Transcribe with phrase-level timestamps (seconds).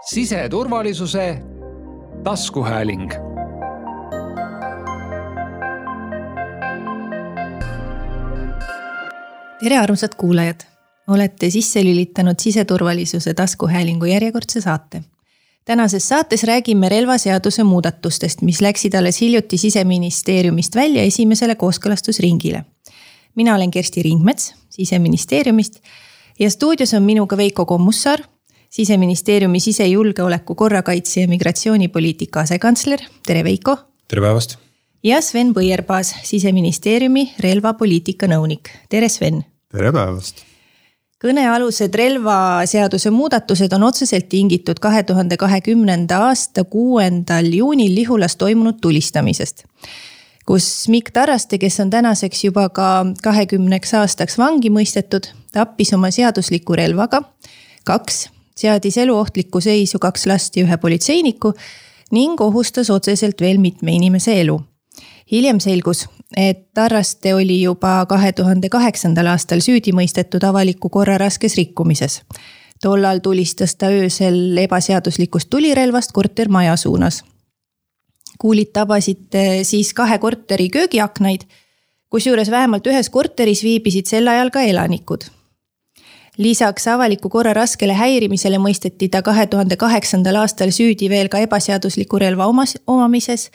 [0.00, 1.38] siseturvalisuse
[2.24, 3.10] taskuhääling
[9.60, 10.60] tere, armsad kuulajad!
[11.08, 15.02] olete sisse lülitanud siseturvalisuse taskuhäälingu järjekordse saate.
[15.64, 22.64] tänases saates räägime relvaseaduse muudatustest, mis läksid alles hiljuti siseministeeriumist välja esimesele kooskõlastusringile.
[23.34, 25.80] mina olen Kersti Ringmets siseministeeriumist
[26.38, 28.20] ja stuudios on minuga Veiko Kommussaar,
[28.70, 33.00] siseministeeriumi sisejulgeoleku, korrakaitse ja migratsioonipoliitika asekantsler.
[33.26, 33.76] tere, Veiko.
[34.08, 34.56] tere päevast.
[35.02, 38.70] ja Sven Põierpaas, siseministeeriumi relvapoliitika nõunik.
[38.88, 39.44] tere, Sven.
[39.72, 40.50] tere päevast
[41.20, 49.64] kõnealused relvaseaduse muudatused on otseselt tingitud kahe tuhande kahekümnenda aasta kuuendal juunil Lihulas toimunud tulistamisest.
[50.46, 56.74] kus Mikk Tarraste, kes on tänaseks juba ka kahekümneks aastaks vangi mõistetud, tappis oma seadusliku
[56.74, 57.22] relvaga
[57.84, 61.54] kaks, seadis eluohtlikku seisu kaks last ja ühe politseiniku
[62.12, 64.60] ning ohustas otseselt veel mitme inimese elu
[65.30, 71.56] hiljem selgus, et Tarraste oli juba kahe tuhande kaheksandal aastal süüdi mõistetud avaliku korra raskes
[71.56, 72.22] rikkumises.
[72.82, 77.24] tollal tulistas ta öösel ebaseaduslikust tulirelvast kortermaja suunas.
[78.38, 81.40] kuulid tabasid siis kahe korteri köögiaknaid,
[82.10, 85.24] kusjuures vähemalt ühes korteris viibisid sel ajal ka elanikud
[86.38, 92.18] lisaks avaliku korra raskele häirimisele mõisteti ta kahe tuhande kaheksandal aastal süüdi veel ka ebaseadusliku
[92.18, 93.50] relva omas, omamises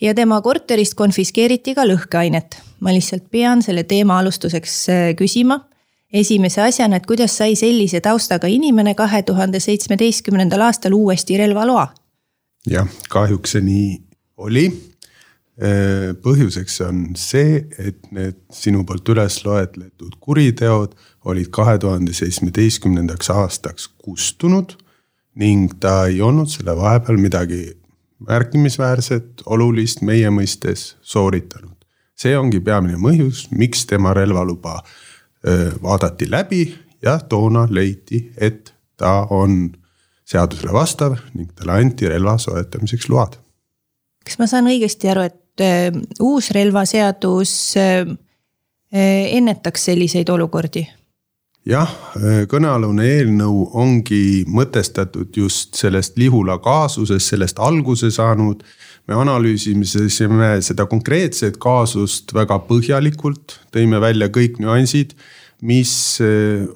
[0.00, 2.56] ja tema korterist konfiskeeriti ka lõhkeainet.
[2.80, 5.60] ma lihtsalt pean selle teema alustuseks äh, küsima.
[6.12, 11.88] esimese asjana, et kuidas sai sellise taustaga inimene kahe tuhande seitsmeteistkümnendal aastal uuesti relvaloa?
[12.70, 13.88] jah, kahjuks see nii
[14.36, 14.95] oli.
[15.56, 20.92] Äh, põhjuseks on see, et need sinu poolt üles loetletud kuriteod
[21.24, 24.74] olid kahe tuhande seitsmeteistkümnendaks aastaks kustunud
[25.40, 27.70] ning ta ei olnud selle vahepeal midagi
[28.28, 31.72] märkimisväärset, olulist meie mõistes sooritanud.
[32.16, 34.82] see ongi peamine põhjus, miks tema relvaluba
[35.82, 36.62] vaadati läbi
[37.02, 39.72] ja toona leiti, et ta on
[40.24, 43.40] seadusele vastav ning talle anti relva soetamiseks load.
[44.24, 45.45] kas ma saan õigesti aru, et
[46.20, 47.74] uus relvaseadus
[48.92, 50.86] ennetaks selliseid olukordi?
[51.66, 51.90] jah,
[52.50, 58.62] kõnealune eelnõu ongi mõtestatud just sellest Lihula kaasusest, sellest alguse saanud.
[59.06, 65.14] me analüüsisime seda konkreetset kaasust väga põhjalikult, tõime välja kõik nüansid,
[65.62, 66.18] mis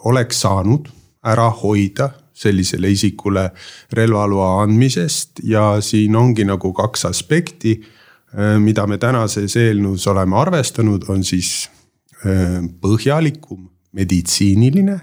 [0.04, 0.88] oleks saanud
[1.26, 2.10] ära hoida
[2.40, 3.50] sellisele isikule
[3.92, 7.80] relvaloa andmisest ja siin ongi nagu kaks aspekti,
[8.62, 11.68] mida me tänases eelnõus oleme arvestanud, on siis
[12.22, 15.00] eh, põhjalikum meditsiiniline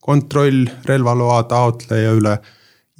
[0.00, 2.38] kontroll relvaloa taotleja üle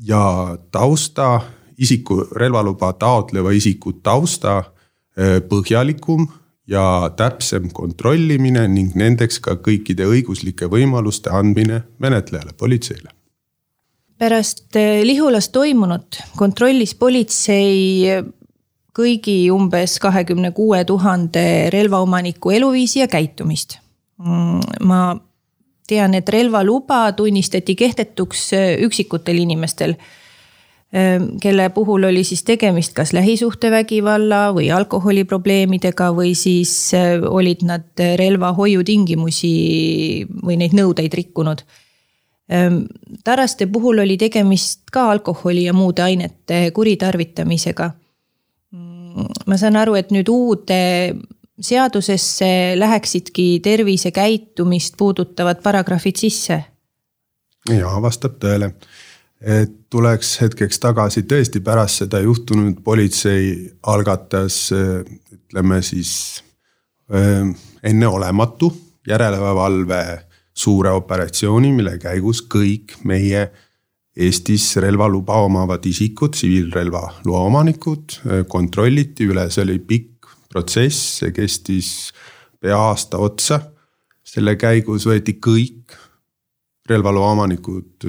[0.07, 1.41] ja tausta,
[1.79, 6.29] isiku, relvaluba taotleva isiku tausta äh, põhjalikum
[6.71, 13.11] ja täpsem kontrollimine ning nendeks ka kõikide õiguslike võimaluste andmine menetlejale, politseile.
[14.19, 18.05] pärast äh, Lihulas toimunut kontrollis politsei
[18.97, 23.79] kõigi umbes kahekümne kuue tuhande relvaomaniku eluviisi ja käitumist
[24.21, 25.17] Mm, ma
[25.89, 29.95] tean, et relvaluba tunnistati kehtetuks äh, üksikutel inimestel,
[30.93, 38.05] ähm, kelle puhul oli siis tegemist kas lähisuhtevägivalla või alkoholiprobleemidega või siis äh, olid nad
[38.21, 39.55] relva hoiutingimusi
[40.45, 41.65] või neid nõudeid rikkunud.
[42.53, 42.83] Ähm,
[43.25, 47.93] Taraste puhul oli tegemist ka alkoholi ja muude ainete kuritarvitamisega.
[49.47, 50.81] Ma saan aru, et nüüd uude
[51.61, 56.65] seadusesse läheksidki tervisekäitumist puudutavad paragrahvid sisse?
[57.69, 58.71] ja vastab tõele,
[59.41, 63.53] et tuleks hetkeks tagasi tõesti pärast seda juhtunut politsei
[63.93, 66.15] algatas ütleme siis
[67.85, 68.71] enneolematu
[69.09, 70.01] järelevalve
[70.55, 73.51] suure operatsiooni, mille käigus kõik meie
[74.17, 78.17] Eestis relvaluba omavad isikud, tsiviilrelvaloa omanikud
[78.51, 82.11] kontrolliti üle, see oli pikk protsess, see kestis
[82.61, 83.61] pea aasta otsa.
[84.31, 85.95] selle käigus võeti kõik
[86.87, 88.05] relvaloa omanikud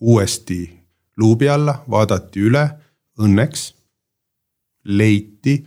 [0.00, 0.60] uuesti
[1.20, 2.62] luubi alla, vaadati üle,
[3.20, 3.66] õnneks
[4.84, 5.58] leiti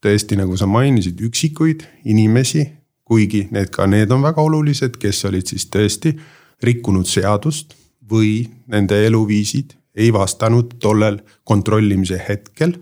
[0.00, 2.64] tõesti, nagu sa mainisid, üksikuid inimesi,
[3.04, 6.14] kuigi need ka, need on väga olulised, kes olid siis tõesti
[6.62, 7.74] rikkunud seadust
[8.10, 12.76] või nende eluviisid ei vastanud tollel kontrollimise hetkel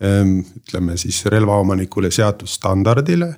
[0.00, 3.32] Ehm, ütleme siis relvaomanikule seatud standardile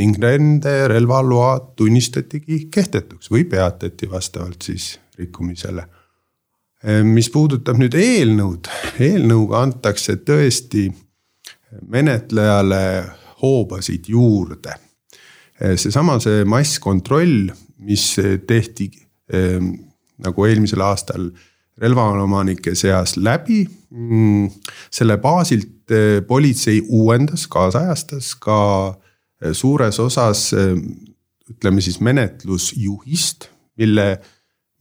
[0.00, 5.84] ning nende relvaload tunnistatigi kehtetuks või peatati vastavalt siis rikkumisele.
[7.02, 8.68] mis puudutab nüüd eelnõud,
[9.00, 10.86] eelnõuga antakse tõesti
[11.82, 13.04] menetlejale
[13.42, 14.72] hoobasid juurde.
[15.76, 18.16] seesama, see masskontroll, mis
[18.46, 18.90] tehti
[20.24, 21.30] nagu eelmisel aastal
[21.76, 23.66] relvaomanike seas läbi.
[23.90, 24.48] Mm,
[24.90, 25.92] selle baasilt
[26.26, 28.58] politsei uuendas, kaasajastas ka
[29.52, 30.48] suures osas
[31.50, 33.48] ütleme siis menetlusjuhist,
[33.78, 34.06] mille,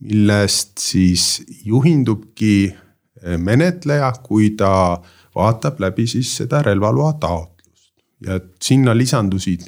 [0.01, 5.01] millest siis juhindubki eh, menetleja, kui ta
[5.35, 7.93] vaatab läbi siis seda relvaloa taotlust.
[8.25, 9.67] ja sinna lisandusid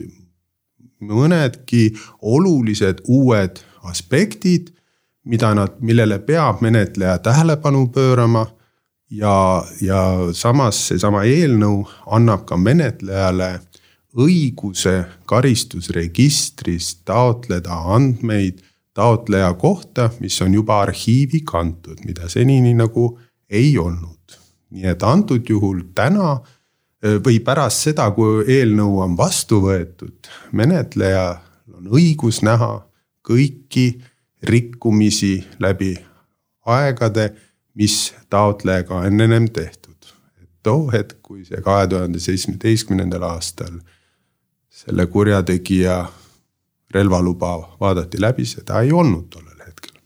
[1.04, 1.92] mõnedki
[2.22, 4.72] olulised uued aspektid,
[5.28, 8.48] mida nad, millele peab menetleja tähelepanu pöörama.
[9.10, 10.00] ja, ja
[10.36, 13.62] samas seesama eelnõu annab ka menetlejale
[14.20, 18.60] õiguse karistusregistris taotleda andmeid
[18.98, 23.14] taotleja kohta, mis on juba arhiivi kantud, mida senini nagu
[23.50, 24.38] ei olnud.
[24.70, 26.42] nii et antud juhul täna
[27.24, 31.38] või pärast seda, kui eelnõu on vastu võetud, menetlejal
[31.78, 32.74] on õigus näha
[33.24, 34.02] kõiki
[34.50, 35.96] rikkumisi läbi
[36.66, 37.34] aegade,
[37.74, 39.96] mis taotlejaga on ennem tehtud.
[40.42, 43.80] et too hetk, kui see kahe tuhande seitsmeteistkümnendal aastal
[44.70, 46.06] selle kurjategija
[46.94, 49.98] relvaluba vaadati läbi, seda ei olnud tollel hetkel.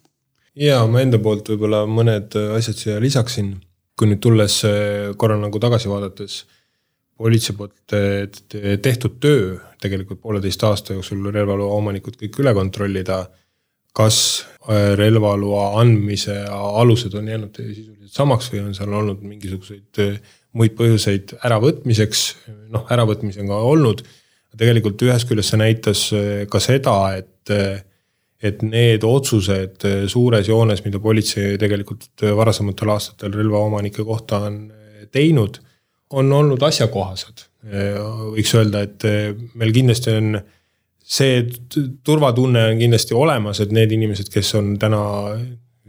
[0.55, 3.59] ja ma enda poolt võib-olla mõned asjad siia lisaksin.
[3.99, 6.45] kui nüüd tulles eh, korra nagu tagasi vaadates,
[7.17, 13.25] politsei poolt eh, tehtud töö tegelikult pooleteist aasta jooksul relvaloa omanikud kõik üle kontrollida.
[13.97, 14.17] Kas
[14.69, 20.21] eh, relvaloa andmise alused on jäänud sisuliselt samaks või on seal olnud mingisuguseid
[20.57, 22.25] muid põhjuseid äravõtmiseks,
[22.73, 24.03] noh äravõtmisi on ka olnud
[24.59, 27.81] tegelikult ühest küljest see näitas äh, ka seda, et, äh,
[28.41, 34.63] et need otsused äh, suures joones, mida politsei tegelikult varasematel aastatel relvaomanike kohta on
[35.11, 35.61] teinud,
[36.11, 37.47] on olnud asjakohased.
[37.61, 39.03] võiks öelda, et
[39.53, 40.39] meil kindlasti on
[41.11, 41.41] see
[42.07, 45.01] turvatunne on kindlasti olemas, et need inimesed, kes on täna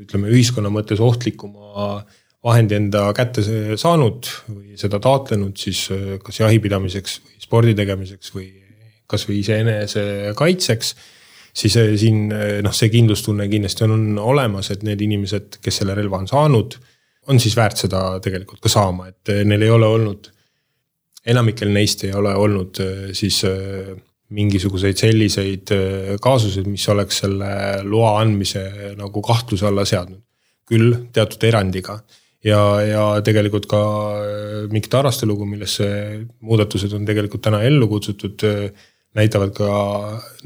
[0.02, 2.00] ütleme ühiskonna mõttes ohtlikuma
[2.42, 3.44] vahendi enda kätte
[3.78, 5.84] saanud või seda taotlenud, siis
[6.24, 8.48] kas jahipidamiseks või spordi tegemiseks või
[9.12, 10.04] kasvõi iseenese
[10.38, 10.94] kaitseks.
[11.52, 15.96] siis eh, siin eh, noh, see kindlustunne kindlasti on olemas, et need inimesed, kes selle
[15.98, 16.78] relva on saanud,
[17.28, 20.30] on siis väärt seda tegelikult ka saama, et neil ei ole olnud.
[21.26, 22.80] enamikel neist ei ole olnud
[23.14, 23.36] siis
[24.32, 25.72] mingisuguseid selliseid
[26.22, 27.52] kaasuseid, mis oleks selle
[27.84, 28.64] loa andmise
[28.98, 30.22] nagu kahtluse alla seadnud.
[30.72, 31.98] küll teatud erandiga
[32.46, 33.80] ja, ja tegelikult ka
[34.72, 35.86] Mikk Taraste lugu, millesse
[36.40, 38.46] muudatused on tegelikult täna ellu kutsutud
[39.18, 39.68] näitavad ka,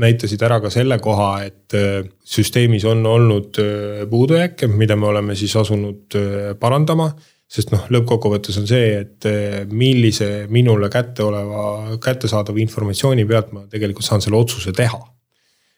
[0.02, 5.36] näitasid ära ka selle koha, et äh, süsteemis on olnud äh, puudujääke, mida me oleme
[5.38, 7.12] siis asunud äh, parandama.
[7.46, 9.26] Sest noh, lõppkokkuvõttes on see, et
[9.70, 14.98] millise minule kätte oleva, kättesaadava informatsiooni pealt ma tegelikult saan selle otsuse teha.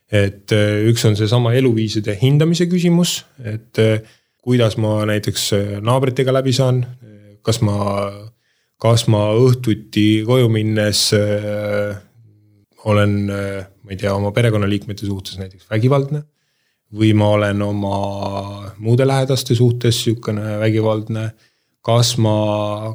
[0.08, 0.54] et
[0.88, 3.76] üks on seesama eluviiside hindamise küsimus, et
[4.40, 5.50] kuidas ma näiteks
[5.84, 6.80] naabritega läbi saan,
[7.44, 8.08] kas ma,
[8.80, 11.02] kas ma õhtuti koju minnes
[12.88, 16.24] olen, ma ei tea, oma perekonnaliikmete suhtes näiteks vägivaldne.
[16.88, 17.96] või ma olen oma
[18.80, 21.24] muude lähedaste suhtes sihukene vägivaldne.
[21.88, 22.36] Kas ma,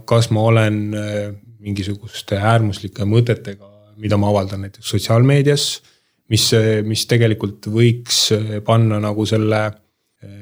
[0.05, 1.31] kas ma olen äh,
[1.63, 5.67] mingisuguste äärmuslike mõtetega, mida ma avaldan näiteks sotsiaalmeedias.
[6.29, 6.47] mis,
[6.87, 8.31] mis tegelikult võiks
[8.65, 9.59] panna nagu selle,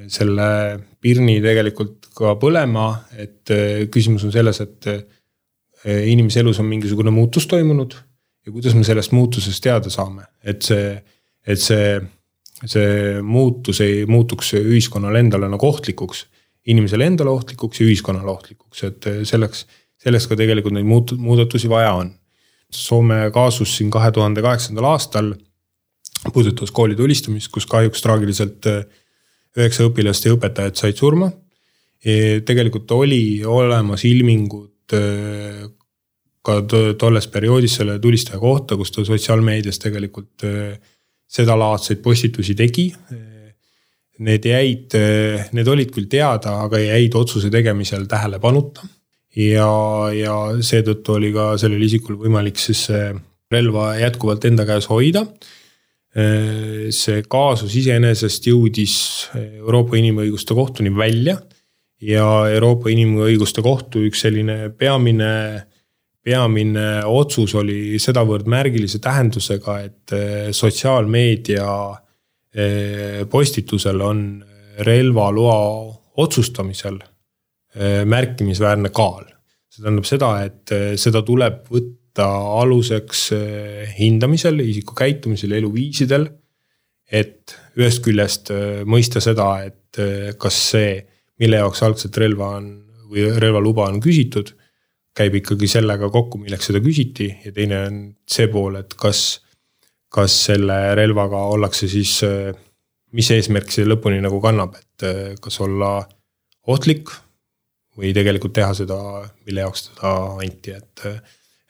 [0.08, 0.48] selle
[1.02, 5.02] pirni tegelikult ka põlema, et äh, küsimus on selles, et äh,
[6.12, 7.96] inimese elus on mingisugune muutus toimunud
[8.46, 10.94] ja kuidas me sellest muutusest teada saame, et see,
[11.48, 11.96] et see,
[12.66, 16.26] see muutus ei muutuks ühiskonnale endale nagu ohtlikuks.
[16.68, 19.66] Inimesele endale ohtlikuks ja ühiskonnale ohtlikuks, et selleks,
[20.02, 22.12] selleks ka tegelikult neid muut-, muudatusi vaja on.
[22.72, 25.34] Soome kaasus siin kahe tuhande kaheksandal aastal
[26.34, 28.68] puudutas kooli tulistamist, kus kahjuks traagiliselt
[29.58, 31.32] üheksa õpilast ja õpetajat said surma.
[32.46, 34.96] tegelikult oli olemas ilmingud
[36.42, 36.56] ka
[36.98, 40.46] tolles perioodis selle tulistaja kohta, kus ta sotsiaalmeedias tegelikult
[41.28, 42.90] sedalaadseid postitusi tegi.
[44.20, 44.94] Need jäid,
[45.56, 48.84] need olid küll teada, aga jäid otsuse tegemisel tähelepanuta.
[49.36, 49.72] ja,
[50.12, 52.90] ja seetõttu oli ka sellel isikul võimalik siis
[53.52, 55.24] relva jätkuvalt enda käes hoida.
[56.12, 58.96] See kaasus iseenesest jõudis
[59.40, 61.38] Euroopa Inimõiguste Kohtuni välja
[62.04, 65.32] ja Euroopa Inimõiguste Kohtu üks selline peamine
[66.22, 70.14] peamine otsus oli sedavõrd märgilise tähendusega, et
[70.54, 71.66] sotsiaalmeedia
[73.32, 74.22] postitusel on
[74.84, 75.60] relvaloa
[76.20, 76.98] otsustamisel
[78.06, 79.24] märkimisväärne kaal.
[79.72, 82.26] see tähendab seda, et seda tuleb võtta
[82.60, 83.22] aluseks
[83.96, 86.28] hindamisel, isiku käitumisel, eluviisidel.
[87.12, 88.52] et ühest küljest
[88.84, 91.00] mõista seda, et kas see,
[91.40, 92.68] mille jaoks algselt relva on
[93.12, 94.52] või relvaluba on küsitud
[95.18, 99.42] käib ikkagi sellega kokku, milleks seda küsiti ja teine on see pool, et kas,
[100.12, 102.18] kas selle relvaga ollakse siis,
[103.16, 106.02] mis eesmärk see lõpuni nagu kannab, et kas olla
[106.68, 107.14] ohtlik
[107.98, 108.98] või tegelikult teha seda,
[109.46, 110.12] mille jaoks teda
[110.44, 111.06] anti, et.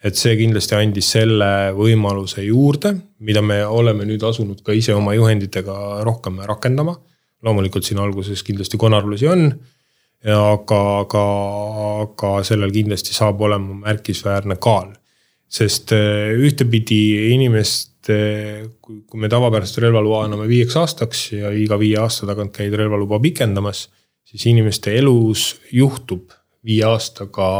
[0.02, 1.46] et see kindlasti andis selle
[1.76, 2.90] võimaluse juurde,
[3.22, 6.96] mida me oleme nüüd asunud ka ise oma juhenditega rohkem rakendama.
[7.42, 9.46] loomulikult siin alguses kindlasti konarlusi on
[10.30, 11.22] aga, aga,
[12.02, 14.92] aga sellel kindlasti saab olema märkisväärne kaal.
[15.52, 21.98] sest eh, ühtepidi inimest, kui, kui me tavapärast relvaluba anname viieks aastaks ja iga viie
[22.02, 23.86] aasta tagant käid relvaluba pikendamas,
[24.26, 26.32] siis inimeste elus juhtub
[26.66, 27.50] viie aastaga,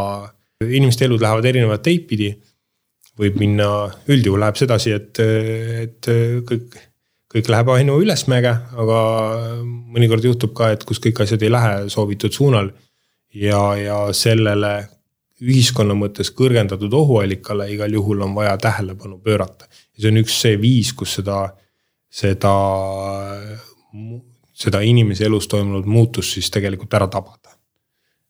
[0.63, 2.33] inimeste elud lähevad erinevat teid pidi
[3.19, 3.69] võib minna,
[4.09, 6.11] üldjuhul läheb sedasi, et, et
[6.49, 6.81] kõik
[7.33, 8.99] kõik läheb ainu ülesmäge, aga
[9.65, 12.73] mõnikord juhtub ka, et kus kõik asjad ei lähe soovitud suunal.
[13.33, 14.73] ja, ja sellele
[15.41, 19.67] ühiskonna mõttes kõrgendatud ohuallikale igal juhul on vaja tähelepanu pöörata.
[19.93, 21.39] Ja see on üks see viis, kus seda,
[22.11, 22.53] seda,
[24.65, 27.57] seda inimese elus toimunud muutust siis tegelikult ära tabada.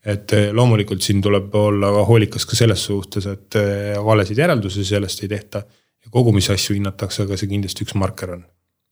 [0.02, 3.58] et loomulikult siin tuleb olla hoolikas ka selles suhtes, et
[4.04, 5.62] valesid järeldusi sellest ei tehta.
[6.04, 8.44] ja kogumise asju hinnatakse, aga see kindlasti üks marker on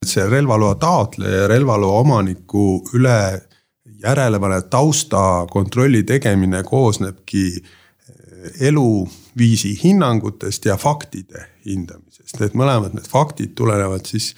[0.07, 3.41] see relvaloa taotleja ja relvaloa omaniku üle
[4.03, 7.71] järelevalve taustakontrolli tegemine koosnebki eh,
[8.61, 14.33] eluviisi hinnangutest ja faktide hindamisest, need mõlemad need faktid tulenevad siis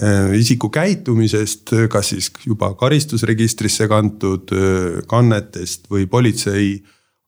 [0.00, 6.76] eh, isiku käitumisest, kas siis juba karistusregistrisse kantud eh, kannetest või politsei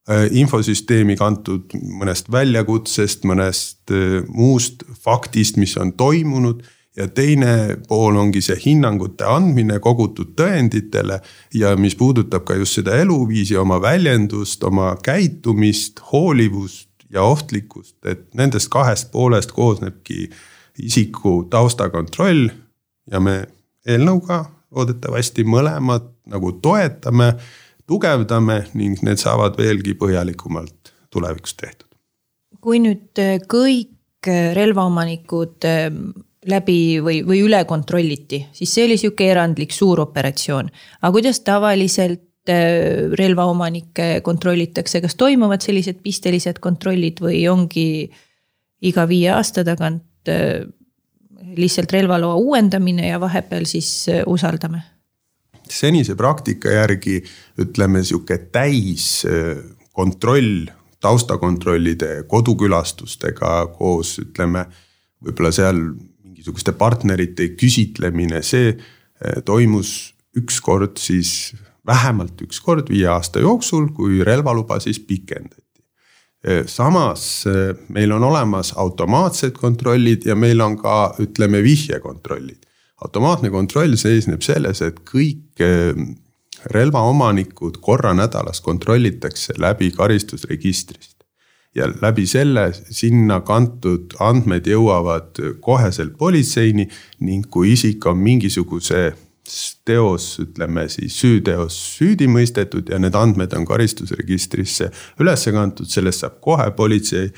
[0.07, 3.91] infosüsteemi kantud mõnest väljakutsest, mõnest
[4.31, 6.61] muust faktist, mis on toimunud
[6.97, 11.21] ja teine pool ongi see hinnangute andmine kogutud tõenditele
[11.55, 18.27] ja mis puudutab ka just seda eluviisi, oma väljendust, oma käitumist, hoolivust ja ohtlikkust, et
[18.35, 20.31] nendest kahest poolest koosnebki
[20.83, 22.49] isiku taustakontroll.
[23.11, 23.47] ja me
[23.87, 27.37] eelnõuga loodetavasti mõlemad nagu toetame,
[27.87, 31.87] tugevdame ning need saavad veelgi põhjalikumalt tulevikus tehtud.
[32.61, 34.27] kui nüüd kõik
[34.57, 35.63] relvaomanikud
[36.47, 40.71] läbi või, või üle kontrolliti, siis see oli sihuke erandlik suur operatsioon.
[41.03, 42.57] aga kuidas tavaliselt äh,
[43.19, 48.11] relvaomanikke kontrollitakse, kas toimuvad sellised pistelised kontrollid või ongi
[48.83, 50.67] iga viie aasta tagant äh,
[51.57, 54.83] lihtsalt relvaloa uuendamine ja vahepeal siis äh, usaldame?
[55.67, 57.25] senise praktika järgi
[57.59, 60.69] ütleme sihuke täiskontroll,
[61.03, 64.63] taustakontrollide kodukülastustega koos ütleme
[65.25, 65.81] võib-olla seal
[66.47, 71.55] mingisuguste partnerite küsitlemine, see eh, toimus üks kord siis,
[71.87, 75.83] vähemalt üks kord viie aasta jooksul, kui relvaluba siis pikendati.
[76.47, 82.63] Eh, samas eh, meil on olemas automaatsed kontrollid ja meil on ka ütleme vihjekontrollid.
[82.97, 85.61] automaatne kontroll seisneb selles, et kõik
[86.73, 91.16] relvaomanikud korra nädalas kontrollitakse läbi karistusregistrist
[91.77, 96.89] ja läbi selle sinna kantud andmed jõuavad koheselt politseini
[97.27, 99.13] ning kui isik on mingisuguse
[99.87, 104.91] teos, ütleme siis süüteos süüdi mõistetud ja need andmed on karistusregistrisse
[105.23, 107.29] üles kantud, sellest saab kohe politsei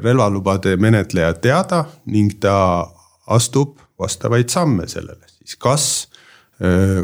[0.00, 2.86] relvalubade menetleja teada ning ta
[3.26, 5.84] astub vastavaid samme sellele, siis kas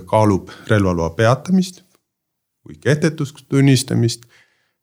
[0.09, 1.83] kaalub relvaloa peatamist
[2.66, 4.25] või kehtetuks tunnistamist.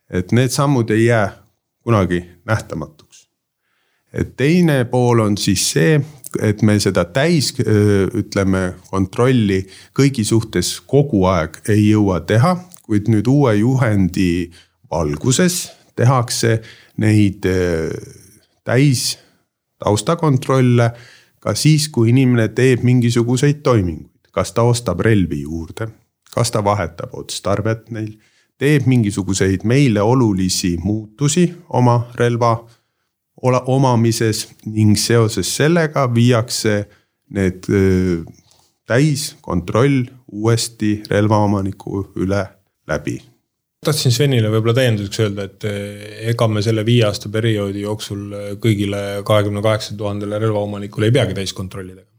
[0.10, 1.42] et need sammud ei jää
[1.83, 3.27] kunagi nähtamatuks.
[4.13, 6.01] et teine pool on siis see,
[6.41, 7.53] et me seda täis,
[8.13, 9.63] ütleme, kontrolli
[9.97, 14.51] kõigi suhtes kogu aeg ei jõua teha, kuid nüüd uue juhendi
[14.91, 16.59] valguses tehakse
[16.97, 17.45] neid
[18.63, 19.17] täis
[19.83, 20.91] taustakontrolle
[21.43, 25.89] ka siis, kui inimene teeb mingisuguseid toiminguid, kas ta ostab relvi juurde,
[26.33, 28.13] kas ta vahetab otstarvet neil
[28.63, 32.55] teeb mingisuguseid meile olulisi muutusi oma relva
[33.43, 36.77] omamises ning seoses sellega viiakse
[37.36, 37.67] need
[38.88, 42.43] täiskontroll uuesti relvaomaniku üle
[42.88, 43.20] läbi
[43.84, 45.65] tahtsin Svenile võib-olla täienduseks öelda, et
[46.32, 48.22] ega me selle viie aasta perioodi jooksul
[48.63, 52.12] kõigile kahekümne kaheksa tuhandele relvaomanikule ei peagi täiskontrolli tegema.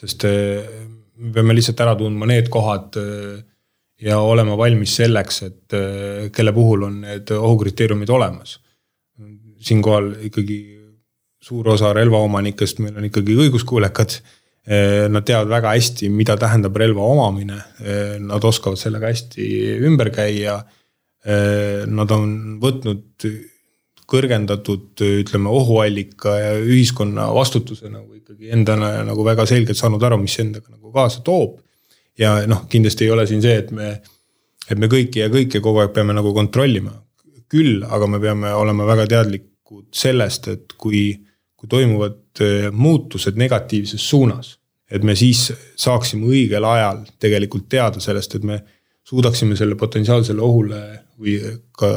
[0.00, 2.94] sest me peame lihtsalt ära tundma need kohad
[4.00, 5.78] ja olema valmis selleks, et
[6.32, 8.58] kelle puhul on need ohukriteeriumid olemas.
[9.60, 10.58] siinkohal ikkagi
[11.42, 14.14] suur osa relvaomanikest meil on ikkagi õiguskuulekad
[15.10, 17.56] Nad teavad väga hästi, mida tähendab relva omamine,
[18.20, 19.46] nad oskavad sellega hästi
[19.88, 20.58] ümber käia.
[21.88, 23.26] Nad on võtnud
[24.10, 30.36] kõrgendatud, ütleme, ohuallika ja ühiskonna vastutuse nagu ikkagi endale nagu väga selgelt saanud aru, mis
[30.42, 31.58] endaga nagu kaasa toob.
[32.18, 33.92] Ja noh, kindlasti ei ole siin see, et me,
[34.70, 36.96] et me kõiki ja kõike kogu aeg peame nagu kontrollima.
[37.50, 41.18] küll, aga me peame olema väga teadlikud sellest, et kui,
[41.58, 44.58] kui toimuvad eh, muutused negatiivses suunas.
[44.90, 48.60] et me siis saaksime õigel ajal tegelikult teada sellest, et me
[49.06, 50.80] suudaksime selle potentsiaalsele ohule
[51.18, 51.36] või
[51.72, 51.90] ka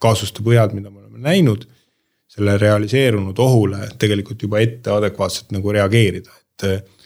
[0.00, 1.66] kaasuste põhjal, mida me oleme näinud,
[2.30, 6.96] selle realiseerunud ohule tegelikult juba ette adekvaatselt nagu reageerida, et.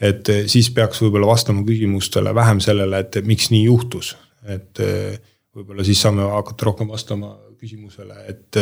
[0.00, 4.14] Et siis peaks võib-olla vastama küsimustele vähem sellele, et miks nii juhtus,
[4.46, 4.82] et
[5.54, 8.58] võib-olla siis saame hakata rohkem vastama küsimusele, et,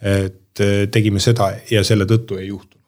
[0.00, 2.82] et tegime seda ja selle tõttu ei juhtunud.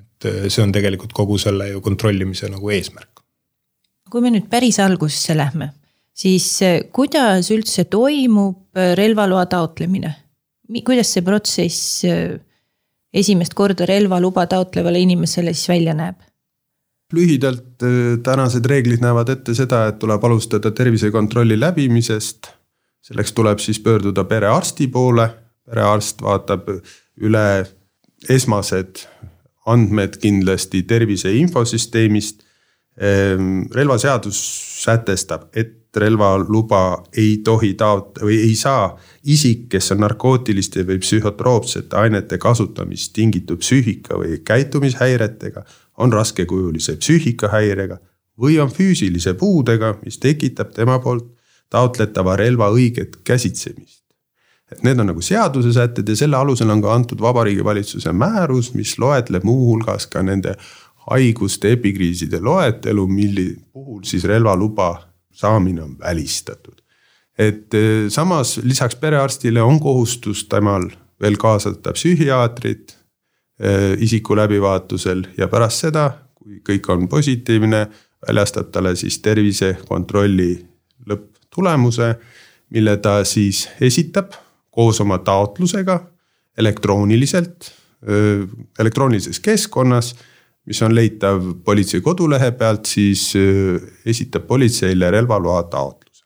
[0.00, 3.20] et see on tegelikult kogu selle ju kontrollimise nagu eesmärk.
[4.10, 5.72] kui me nüüd päris algusesse lähme
[6.14, 10.14] siis eh, kuidas üldse toimub eh, relvaloa taotlemine?
[10.86, 12.38] kuidas see protsess eh,
[13.12, 16.22] esimest korda relvaluba taotlevale inimesele siis välja näeb?
[17.14, 17.84] Lühidalt
[18.24, 22.52] tänased reeglid näevad ette seda, et tuleb alustada tervisekontrolli läbimisest.
[23.04, 25.26] selleks tuleb siis pöörduda perearsti poole,
[25.68, 26.70] perearst vaatab
[27.20, 27.66] üle
[28.28, 29.02] esmased
[29.66, 32.42] andmed kindlasti tervise infosüsteemist.
[33.00, 34.38] Ehm, relvaseadus
[34.84, 41.96] sätestab, et relvaluba ei tohi taot- või ei saa isik, kes on narkootiliste või psühhotroopsete
[41.96, 45.64] ainete kasutamist tingitud psüühika või käitumishäiretega,
[45.98, 47.98] on raskekujulise psüühikahäirega
[48.40, 51.28] või on füüsilise puudega, mis tekitab tema poolt
[51.70, 54.02] taotletava relva õiget käsitsemist.
[54.72, 58.72] et need on nagu seaduse sätted ja selle alusel on ka antud Vabariigi Valitsuse määrus,
[58.74, 60.56] mis loetleb muuhulgas ka nende
[61.10, 64.88] haiguste epikriiside loetelu, milli puhul siis relvaluba
[65.32, 66.80] saamine on välistatud.
[67.38, 70.88] et eh, samas lisaks perearstile on kohustus temal
[71.20, 72.96] veel kaasata psühhiaatrit
[74.02, 77.84] isiku läbivaatusel ja pärast seda, kui kõik on positiivne,
[78.26, 80.48] väljastab talle siis tervisekontrolli
[81.06, 82.08] lõpptulemuse,
[82.74, 84.34] mille ta siis esitab
[84.74, 86.00] koos oma taotlusega
[86.58, 87.70] elektrooniliselt,
[88.10, 88.42] eh,
[88.78, 90.14] elektroonilises keskkonnas
[90.66, 96.24] mis on leitav politsei kodulehe pealt, siis äh, esitab politseile relvaloa taotluse.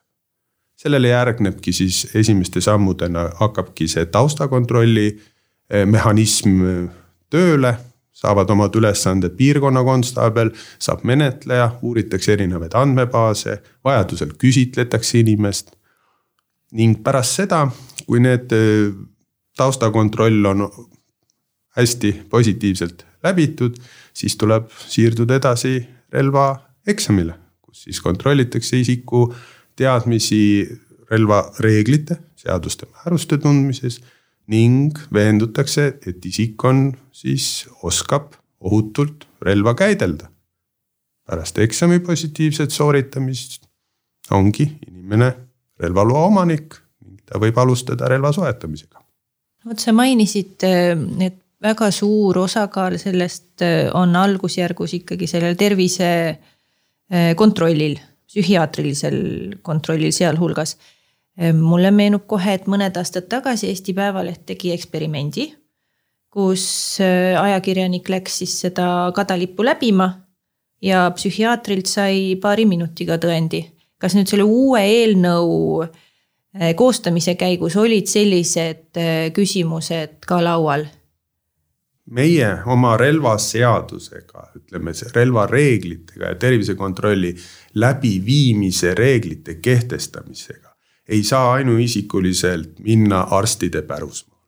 [0.78, 6.90] sellele järgnebki siis esimeste sammudena hakkabki see taustakontrolli äh, mehhanism äh,
[7.30, 7.76] tööle
[8.18, 10.50] saavad omad ülesanded piirkonnakonstaabel,
[10.82, 15.74] saab menetleja, uuritakse erinevaid andmebaase, vajadusel küsitletakse inimest.
[16.72, 17.62] ning pärast seda,
[18.06, 18.50] kui need
[19.56, 20.66] taustakontroll on
[21.78, 23.78] hästi positiivselt läbitud,
[24.12, 25.78] siis tuleb siirduda edasi
[26.12, 29.32] relvaeksamile, kus siis kontrollitakse isiku
[29.76, 30.68] teadmisi
[31.10, 34.02] relvareeglite, seaduste, määruste tundmises
[34.48, 40.28] ning veendutakse, et isik on siis, oskab ohutult relva käidelda.
[41.28, 43.66] pärast eksami positiivset sooritamist
[44.30, 45.32] ongi inimene
[45.80, 48.98] relvaloa omanik ning ta võib alustada relva soetamisega.
[49.68, 50.64] vot sa mainisid,
[51.20, 53.62] et väga suur osakaal sellest
[53.94, 59.18] on algusjärgus ikkagi sellel tervisekontrollil, äh, psühhiaatrilisel
[59.62, 60.76] kontrollil sealhulgas.
[61.38, 65.46] Äh, mulle meenub kohe, et mõned aastad tagasi Eesti Päevaleht tegi eksperimendi,
[66.34, 66.64] kus
[67.00, 70.10] ajakirjanik läks siis seda kadalippu läbima
[70.84, 73.64] ja psühhiaatrilt sai paari minutiga tõendi.
[73.98, 75.86] kas nüüd selle uue eelnõu
[76.78, 79.00] koostamise käigus olid sellised
[79.34, 80.84] küsimused ka laual?
[82.10, 87.34] meie oma relvaseadusega, ütleme relvareeglitega ja tervisekontrolli
[87.74, 90.67] läbiviimise reeglite kehtestamisega
[91.08, 94.44] ei saa ainuisikuliselt minna arstide pärusmaale.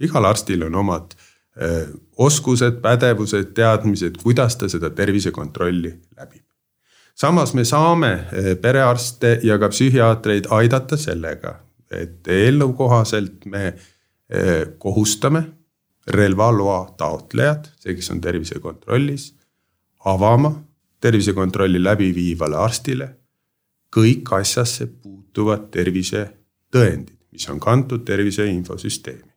[0.00, 1.14] igal arstil on omad
[1.62, 6.44] öö, oskused, pädevused, teadmised, kuidas ta seda tervisekontrolli läbib.
[7.14, 8.26] samas me saame
[8.60, 13.74] perearste ja ka psühhiaatreid aidata sellega, et eelnõu kohaselt me
[14.34, 15.44] öö, kohustame
[16.06, 19.34] relvaloa taotlejad, see, kes on tervisekontrollis,
[20.04, 20.52] avama
[21.00, 23.08] tervisekontrolli läbiviivale arstile
[23.94, 25.23] kõik asjasse puutuvad
[25.70, 29.32] tervisetõendid, mis on kantud tervise infosüsteemi.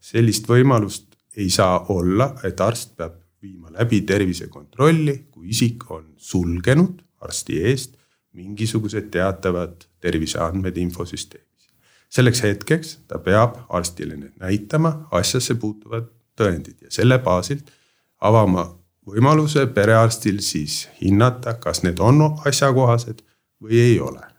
[0.00, 7.02] sellist võimalust ei saa olla, et arst peab viima läbi tervisekontrolli, kui isik on sulgenud
[7.20, 7.96] arsti eest
[8.32, 11.68] mingisugused teatavad terviseandmed infosüsteemis.
[12.08, 17.70] selleks hetkeks ta peab arstile need näitama, asjasse puutuvad tõendid ja selle baasilt
[18.20, 18.66] avama
[19.06, 23.22] võimaluse perearstil siis hinnata, kas need on asjakohased
[23.62, 24.31] või ei ole.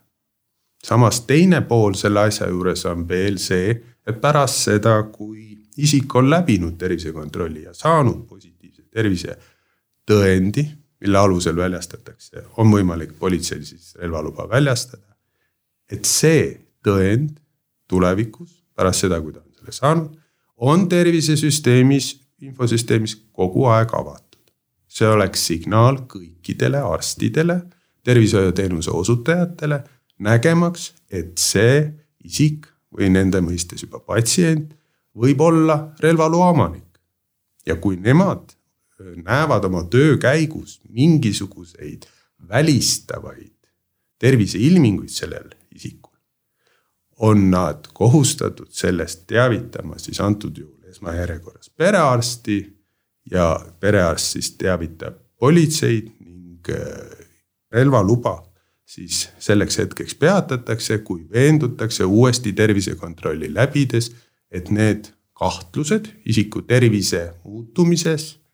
[0.84, 3.74] Samas teine pool selle asja juures on veel see,
[4.06, 10.64] et pärast seda, kui isik on läbinud tervisekontrolli ja saanud positiivse tervisetõendi,
[11.04, 15.02] mille alusel väljastatakse, on võimalik politseil siis relvaluba väljastada.
[15.92, 16.44] et see
[16.82, 17.36] tõend
[17.88, 20.14] tulevikus, pärast seda, kui ta on selle saanud,
[20.56, 22.06] on tervisesüsteemis,
[22.40, 24.22] infosüsteemis kogu aeg avatud.
[24.88, 27.62] see oleks signaal kõikidele arstidele,
[28.04, 29.82] tervishoiuteenuse osutajatele,
[30.18, 31.90] nägemaks, et see
[32.24, 34.74] isik või nende mõistes juba patsient
[35.14, 36.82] võib olla relvaloa omanik.
[37.66, 38.52] ja kui nemad
[39.24, 42.04] näevad oma töö käigus mingisuguseid
[42.48, 43.56] välistavaid
[44.18, 46.12] terviseilminguid sellel isikul,
[47.16, 52.58] on nad kohustatud sellest teavitama siis antud juhul esmajärjekorras perearsti
[53.30, 57.26] ja perearst siis teavitab politseid ning äh,
[57.72, 58.53] relvaluba
[58.86, 64.12] siis selleks hetkeks peatatakse, kui veendutakse uuesti tervisekontrolli läbides,
[64.50, 68.44] et need kahtlused isiku tervise muutumises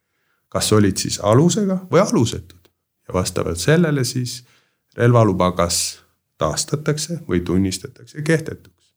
[0.50, 2.68] kas olid siis alusega või alusetud
[3.08, 4.42] ja vastavalt sellele siis
[4.96, 6.00] relvaluba kas
[6.38, 8.90] taastatakse või tunnistatakse kehtetuks.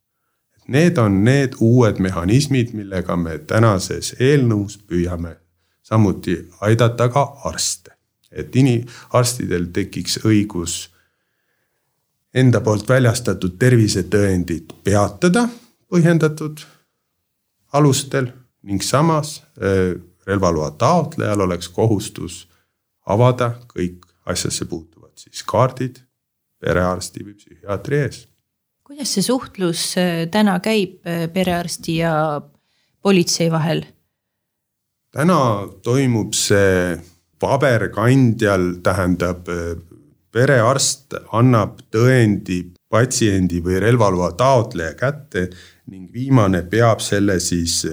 [0.68, 5.36] Need on need uued mehhanismid, millega me tänases eelnõus püüame
[5.84, 7.92] samuti aidata ka arste.
[8.32, 10.90] et ini-, arstidel tekiks õigus
[12.34, 15.48] enda poolt väljastatud tervisetõendid peatada
[15.92, 16.64] põhjendatud
[17.74, 18.32] alustel
[18.64, 19.42] ning samas
[20.28, 22.44] relvaloa taotlejal oleks kohustus
[23.06, 26.00] avada kõik asjasse puutuvad siis kaardid
[26.64, 28.28] perearsti või psühhiaatri ees.
[28.84, 29.88] kuidas see suhtlus
[30.32, 32.42] täna käib perearsti ja
[33.02, 33.84] politsei vahel?
[35.14, 35.40] täna
[35.84, 36.96] toimub see
[37.44, 39.76] paberkandjal, tähendab äh,
[40.34, 45.48] perearst annab tõendi patsiendi või relvaloa taotleja kätte
[45.92, 47.84] ning viimane peab selle siis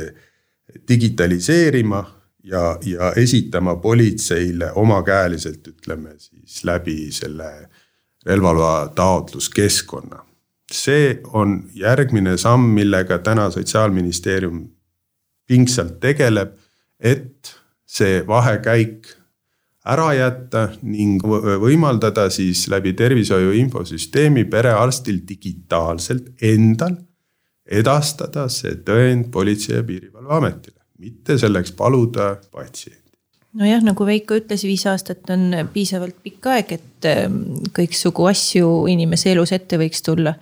[0.88, 2.00] digitaliseerima
[2.44, 7.68] ja, ja esitama politseile omakäeliselt, ütleme siis läbi selle
[8.26, 10.24] relvaloa taotluskeskkonna.
[10.72, 14.68] see on järgmine samm, millega täna sotsiaalministeerium
[15.46, 16.52] pingsalt tegeleb,
[17.00, 19.08] et see vahekäik
[19.88, 26.98] ära jätta ning võimaldada siis läbi tervishoiu infosüsteemi perearstil digitaalselt endal
[27.70, 32.98] edastada see tõend Politsei- ja Piirivalveametile mitte selleks paluda patsienti.
[33.52, 37.40] nojah, nagu Veiko ütles, viis aastat on piisavalt pikk aeg, et ähm,
[37.76, 40.34] kõiksugu asju inimese elus ette võiks tulla.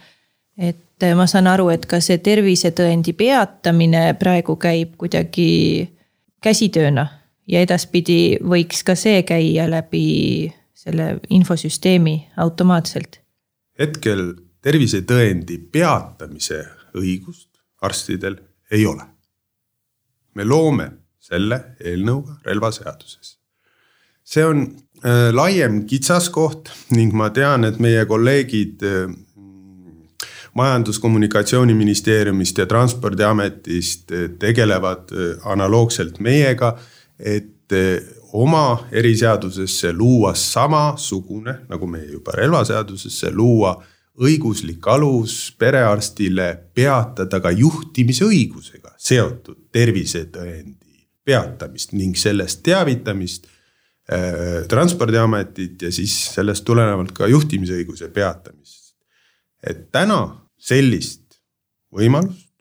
[0.58, 5.88] et äh, ma saan aru, et ka see tervisetõendi peatamine praegu käib kuidagi
[6.42, 7.06] käsitööna
[7.48, 13.20] ja edaspidi võiks ka see käia läbi selle infosüsteemi automaatselt.
[13.78, 16.64] hetkel tervisetõendi peatamise
[16.98, 17.48] õigust
[17.82, 18.36] arstidel
[18.70, 19.06] ei ole
[20.38, 20.86] me loome
[21.28, 23.34] selle eelnõuga relvaseaduses.
[24.28, 29.08] see on äh, laiem kitsaskoht ning ma tean, et meie kolleegid äh,
[30.58, 35.10] majandus-kommunikatsiooniministeeriumist ja transpordiametist äh, tegelevad
[35.44, 36.78] analoogselt meiega,
[37.18, 38.00] et äh,
[38.32, 43.76] oma eriseadusesse luua samasugune, nagu meie juba relvaseadusesse, luua
[44.18, 55.92] õiguslik alus perearstile peatada ka juhtimisõigusega seotud tervisetõendi peatamist ning sellest teavitamist äh, transpordiametit ja
[55.94, 58.94] siis sellest tulenevalt ka juhtimisõiguse peatamist.
[59.62, 61.40] et täna sellist
[61.94, 62.54] võimalust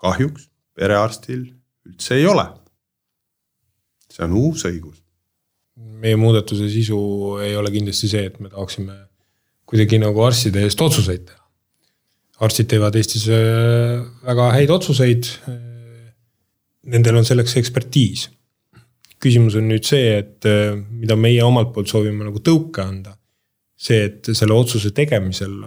[0.00, 1.46] kahjuks perearstil
[1.86, 2.44] üldse ei ole.
[4.14, 5.00] See on uus õigus.
[5.74, 6.98] meie muudatuse sisu
[7.42, 8.94] ei ole kindlasti see, et me tahaksime
[9.68, 11.40] kuidagi nagu arstide eest otsuseid teha.
[12.46, 15.28] arstid teevad Eestis äh, väga häid otsuseid.
[16.90, 18.28] Nendel on selleks ekspertiis.
[19.24, 23.16] küsimus on nüüd see, et äh, mida meie omalt poolt soovime nagu tõuke anda.
[23.76, 25.58] see, et selle otsuse tegemisel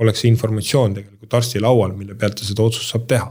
[0.00, 3.28] oleks see informatsioon tegelikult arsti laual, mille pealt ta seda otsust saab teha.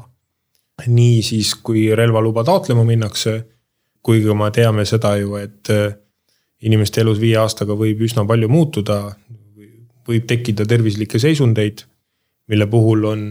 [0.87, 3.33] nii siis, kui relvaluba taotlema minnakse,
[4.03, 5.93] kuigi me teame seda ju, et äh,
[6.65, 8.99] inimeste elus viie aastaga võib üsna palju muutuda,
[10.07, 11.85] võib tekkida tervislikke seisundeid,
[12.51, 13.21] mille puhul on,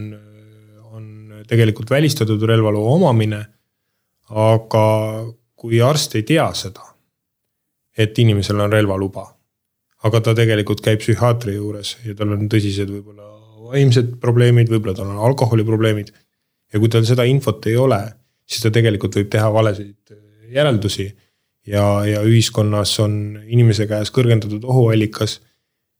[0.91, 3.45] on tegelikult välistatud relvaloa omamine.
[4.31, 4.85] aga
[5.59, 6.85] kui arst ei tea seda,
[7.97, 9.25] et inimesel on relvaluba,
[10.07, 13.27] aga ta tegelikult käib psühhiaatri juures ja tal on tõsised võib-olla
[13.71, 16.13] vaimsed probleemid, võib-olla tal on alkoholiprobleemid.
[16.73, 17.99] ja kui tal seda infot ei ole,
[18.47, 20.15] siis ta tegelikult võib teha valesid
[20.51, 21.11] järeldusi.
[21.67, 25.39] ja, ja ühiskonnas on inimese käes kõrgendatud ohuallikas,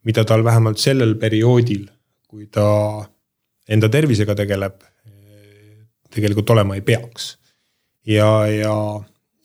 [0.04, 1.86] mida tal vähemalt sellel perioodil,
[2.28, 3.06] kui ta
[3.70, 4.82] enda tervisega tegeleb,
[6.10, 7.38] tegelikult olema ei peaks.
[8.08, 8.76] ja, ja,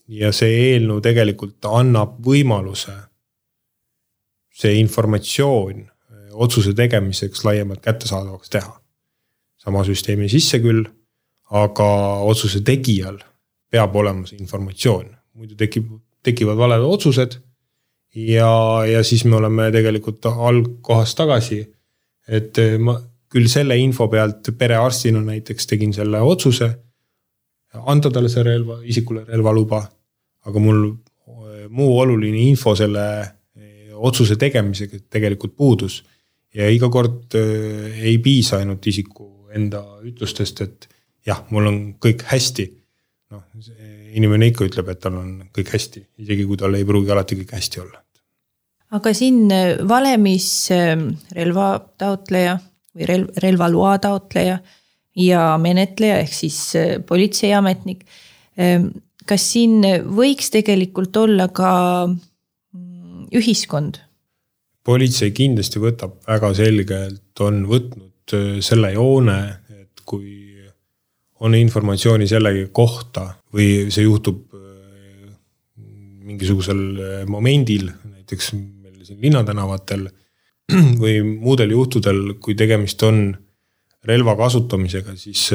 [0.08, 2.94] ja see eelnõu tegelikult annab võimaluse
[4.56, 5.84] see informatsioon
[6.32, 8.80] otsuse tegemiseks laiemalt kättesaadavaks teha.
[9.56, 10.84] sama süsteemi sisse küll,
[11.50, 11.86] aga
[12.22, 13.18] otsuse tegijal
[13.76, 15.90] peab olema see informatsioon, muidu tekib,
[16.24, 17.38] tekivad valed otsused.
[18.16, 18.50] ja,
[18.88, 21.60] ja siis me oleme tegelikult algkohas tagasi.
[22.26, 22.96] et ma
[23.30, 26.70] küll selle info pealt perearstina näiteks tegin selle otsuse.
[27.92, 29.82] anda talle see relva, isikule relvaluba,
[30.48, 30.86] aga mul
[31.68, 33.06] muu oluline info selle
[33.96, 36.02] otsuse tegemisega tegelikult puudus
[36.54, 40.88] ja iga kord ei piisa ainult isiku enda ütlustest, et
[41.26, 42.66] jah, mul on kõik hästi.
[43.34, 43.44] Noh,
[44.16, 47.54] inimene ikka ütleb, et tal on kõik hästi, isegi kui tal ei pruugi alati kõik
[47.56, 48.02] hästi olla.
[48.96, 52.58] aga siin äh, valemis ähm, relva taotleja
[52.94, 54.60] või relv, relvaloa taotleja
[55.16, 58.06] ja menetleja ehk siis äh, politseiametnik.
[58.60, 58.92] Ähm,
[59.26, 61.72] kas siin võiks tegelikult olla ka
[62.06, 64.00] mm, ühiskond
[64.86, 69.38] politsei kindlasti võtab väga selgelt, on võtnud äh, selle joone,
[69.82, 70.45] et kui
[71.44, 75.32] on informatsiooni sellegi kohta või see juhtub äh,
[76.26, 80.06] mingisugusel äh, momendil, näiteks meil siin linnatänavatel
[81.02, 83.28] või muudel juhtudel, kui tegemist on
[84.06, 85.48] relva kasutamisega, siis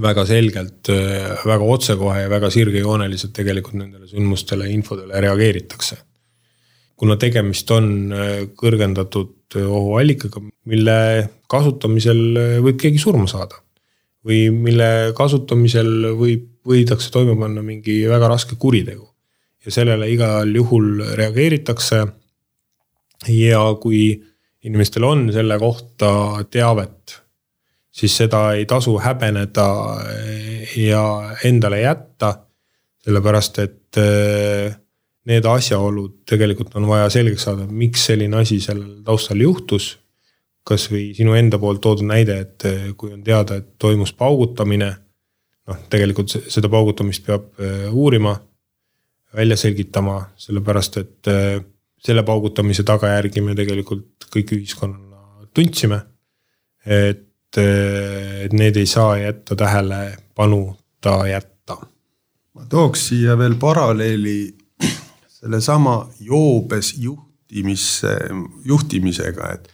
[0.00, 0.90] väga selgelt,
[1.48, 5.96] väga otsekohe ja väga sirgejooneliselt tegelikult nendele sündmustele, infodele reageeritakse
[7.00, 8.30] kuna tegemist on äh,
[8.60, 10.96] kõrgendatud äh, ohuallikaga, mille
[11.50, 13.62] kasutamisel äh, võib keegi surma saada.
[14.26, 19.06] Või mille kasutamisel võib, võidakse toime panna mingi väga raske kuritegu.
[19.64, 22.06] ja sellele igal juhul reageeritakse.
[23.28, 24.22] ja kui
[24.64, 27.22] inimestel on selle kohta teavet,
[27.90, 29.68] siis seda ei tasu häbeneda
[30.76, 32.38] ja endale jätta.
[33.00, 33.96] sellepärast, et
[35.24, 39.98] need asjaolud tegelikult on vaja selgeks saada, miks selline asi sellel taustal juhtus.
[40.70, 44.90] Kasvõi sinu enda poolt toodud näide, et eh, kui on teada, et toimus paugutamine.
[45.70, 48.34] noh, tegelikult seda paugutamist peab eh, uurima,
[49.36, 51.60] välja selgitama, sellepärast et eh,
[52.00, 56.00] selle paugutamise tagajärgi me tegelikult kõik ühiskonnana tundsime.
[56.86, 61.76] et, et need ei saa jätta tähelepanuta jätta.
[62.54, 64.54] ma tooks siia veel paralleeli
[65.40, 68.16] sellesama joobes juhtimisse,
[68.64, 69.68] juhtimisega, et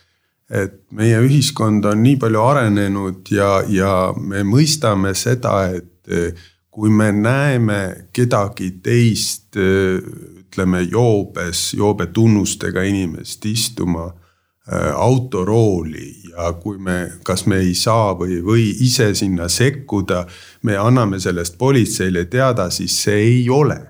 [0.51, 6.93] et meie ühiskond on nii palju arenenud ja, ja me mõistame seda, et eh, kui
[6.93, 7.81] me näeme
[8.15, 9.99] kedagi teist, eh,
[10.47, 18.15] ütleme joobes, joobe tunnustega inimest istuma eh, autorooli ja kui me, kas me ei saa
[18.15, 20.27] või, või ise sinna sekkuda,
[20.63, 23.81] me anname sellest politseile teada, siis see ei ole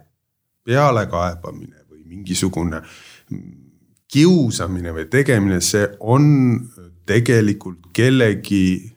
[0.66, 2.81] pealekaebamine või mingisugune
[4.12, 6.27] kiusamine või tegemine, see on
[7.07, 8.92] tegelikult kellegi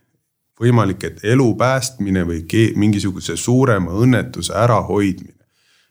[0.60, 2.44] võimalik, et elu päästmine või
[2.76, 5.36] mingisuguse suurema õnnetuse ärahoidmine.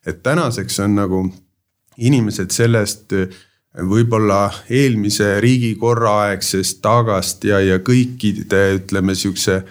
[0.06, 1.34] et tänaseks on nagu
[1.96, 3.12] inimesed sellest
[3.74, 9.64] võib-olla eelmise riigikorra aegsest tagast ja, ja kõikide ütleme sihukese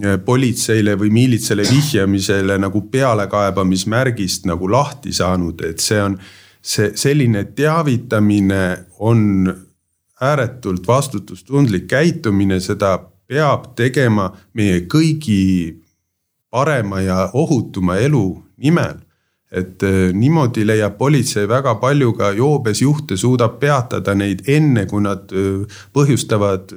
[0.00, 6.14] Äh, politseile või miilitsale vihjamisele nagu pealekaebamismärgist nagu lahti saanud, et see on.
[6.62, 9.54] See selline teavitamine on
[10.20, 12.98] ääretult vastutustundlik käitumine, seda
[13.30, 15.76] peab tegema meie kõigi
[16.50, 18.98] parema ja ohutuma elu nimel.
[19.50, 25.02] et äh, niimoodi leiab politsei väga palju ka joobes juhte, suudab peatada neid enne, kui
[25.02, 26.70] nad äh, põhjustavad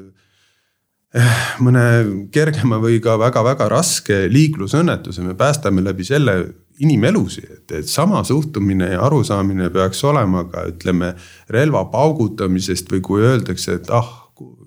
[1.62, 1.86] mõne
[2.34, 6.38] kergema või ka väga-väga raske liiklusõnnetuse, me päästame läbi selle
[6.80, 11.14] inimelusid, et, et sama suhtumine ja arusaamine peaks olema ka ütleme
[11.54, 14.10] relva paugutamisest või kui öeldakse, et ah,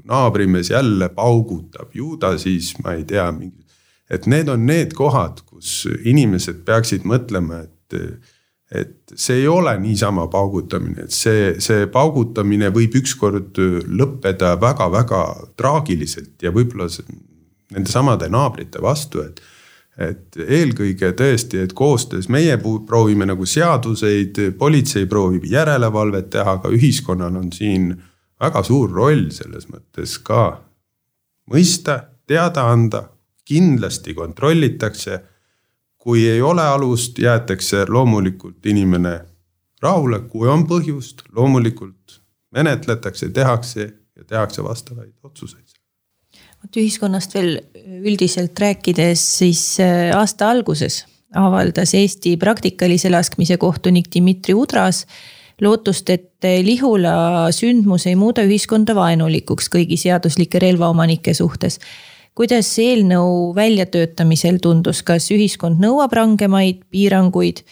[0.07, 3.65] naabrimees jälle paugutab, ju ta siis, ma ei tea, mingi.
[4.11, 7.73] et need on need kohad, kus inimesed peaksid mõtlema, et
[8.67, 15.21] et see ei ole niisama paugutamine, et see, see paugutamine võib ükskord lõppeda väga-väga
[15.59, 16.89] traagiliselt ja võib-olla
[17.75, 19.41] nendesamade naabrite vastu, et.
[19.97, 27.37] Et eelkõige tõesti, et koostöös meie proovime nagu seaduseid, politsei proovib järelevalvet teha, aga ühiskonnal
[27.41, 27.95] on siin
[28.41, 30.61] väga suur roll selles mõttes ka
[31.53, 33.09] mõista, teada anda,
[33.45, 35.21] kindlasti kontrollitakse.
[36.07, 39.21] kui ei ole alust, jäetakse loomulikult inimene
[39.83, 42.21] rahule, kui on põhjust, loomulikult
[42.55, 45.67] menetletakse, tehakse ja tehakse vastavaid otsuseid
[46.63, 47.61] vot ühiskonnast veel
[48.03, 51.05] üldiselt rääkides, siis äh, aasta alguses
[51.37, 55.05] avaldas Eesti praktikalise laskmise kohtunik Dmitri Udras
[55.61, 61.81] lootust, et Lihula sündmus ei muuda ühiskonda vaenulikuks kõigi seaduslike relvaomanike suhtes.
[62.37, 67.63] kuidas eelnõu väljatöötamisel tundus, kas ühiskond nõuab rangemaid piiranguid,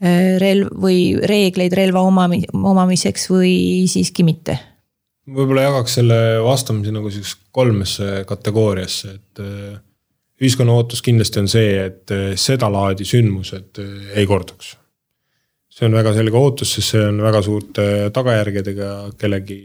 [0.00, 4.75] äh, relv või reegleid relva omami-, omamiseks või siiski mitte?
[5.26, 9.78] Võib-olla jagaks selle vastamise nagu sihukesesse kolmesse kategooriasse, et äh,
[10.42, 14.76] ühiskonna ootus kindlasti on see, et äh, sedalaadi sündmused äh, ei korduks.
[15.76, 17.82] see on väga selge ootus, sest see on väga suurte
[18.14, 19.58] tagajärgedega kellegi,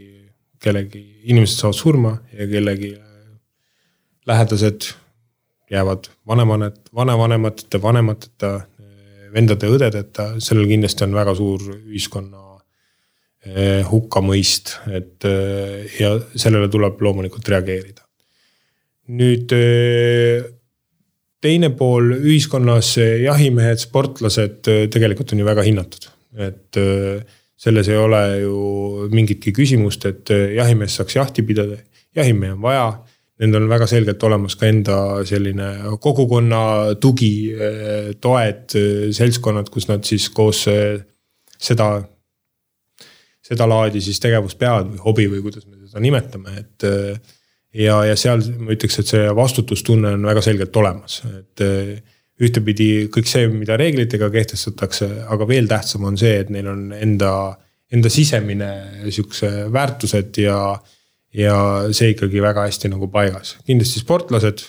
[0.60, 1.00] kellegi,
[1.32, 2.92] inimesed saavad surma ja kellegi
[4.28, 4.90] lähedased
[5.72, 8.50] jäävad vanemanet, vanavanemateta, vanemateta,
[9.32, 12.51] vendade-õdedeta, sellel kindlasti on väga suur ühiskonna
[13.42, 18.02] hukkamõist, et eh, ja sellele tuleb loomulikult reageerida.
[19.12, 20.44] nüüd eh,
[21.42, 26.06] teine pool ühiskonnas, jahimehed, sportlased tegelikult on ju väga hinnatud,
[26.38, 26.78] et
[27.58, 31.80] selles ei ole ju mingitki küsimust, et jahimees saaks jahti pidada,
[32.14, 32.86] jahimehi on vaja.
[33.42, 37.50] Nendel on väga selgelt olemas ka enda selline kogukonna tugi,
[38.22, 38.76] toed,
[39.18, 40.62] seltskonnad, kus nad siis koos
[41.58, 41.88] seda
[43.42, 46.88] sedalaadi siis tegevust peavad või hobi või kuidas me seda nimetame, et.
[46.88, 47.38] Äh,
[47.72, 51.94] ja, ja seal ma ütleks, et see vastutustunne on väga selgelt olemas, et äh,
[52.42, 57.32] ühtepidi kõik see, mida reeglitega kehtestatakse, aga veel tähtsam on see, et neil on enda,
[57.92, 58.70] enda sisemine
[59.08, 60.58] sihukese väärtused ja,
[61.36, 61.56] ja
[61.94, 63.56] see ikkagi väga hästi nagu paigas.
[63.68, 64.64] kindlasti sportlased,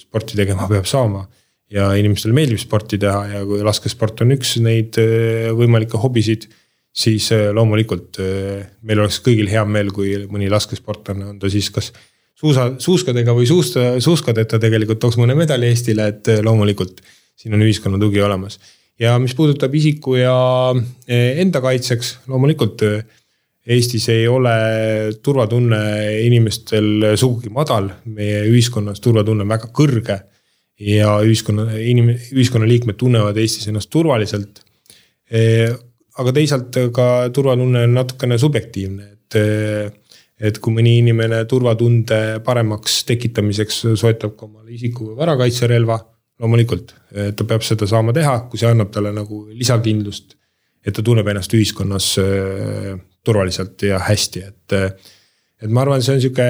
[0.00, 1.26] sporti tegema peab saama
[1.70, 6.48] ja inimestele meeldib sporti teha ja kui laskesport on üks neid äh, võimalikke hobisid
[6.92, 11.70] siis äh, loomulikult äh, meil oleks kõigil hea meel, kui mõni laskesportlane on ta siis
[11.74, 11.92] kas
[12.38, 17.02] suusa, suuskadega või suusta, suuskadeta tegelikult tooks mõne medali Eestile, et äh, loomulikult
[17.40, 18.58] siin on ühiskonna tugi olemas.
[19.00, 20.34] ja mis puudutab isiku ja
[21.08, 22.84] enda kaitseks, loomulikult
[23.70, 24.50] Eestis ei ole
[25.22, 25.78] turvatunne
[26.24, 30.18] inimestel sugugi madal, meie ühiskonnas turvatunne on väga kõrge.
[30.80, 34.62] ja ühiskonna, inim-, ühiskonnaliikmed tunnevad Eestis ennast turvaliselt
[36.20, 39.40] aga teisalt ka turvatunne on natukene subjektiivne, et.
[40.40, 45.98] et kui mõni inimene turvatunde paremaks tekitamiseks soetab ka omale isiku või varakaitserelva.
[46.40, 46.94] loomulikult,
[47.36, 50.36] ta peab seda saama teha, kui see annab talle nagu lisakindlust.
[50.80, 55.00] et ta tunneb ennast ühiskonnas äh, turvaliselt ja hästi, et.
[55.60, 56.46] et ma arvan, see on sihuke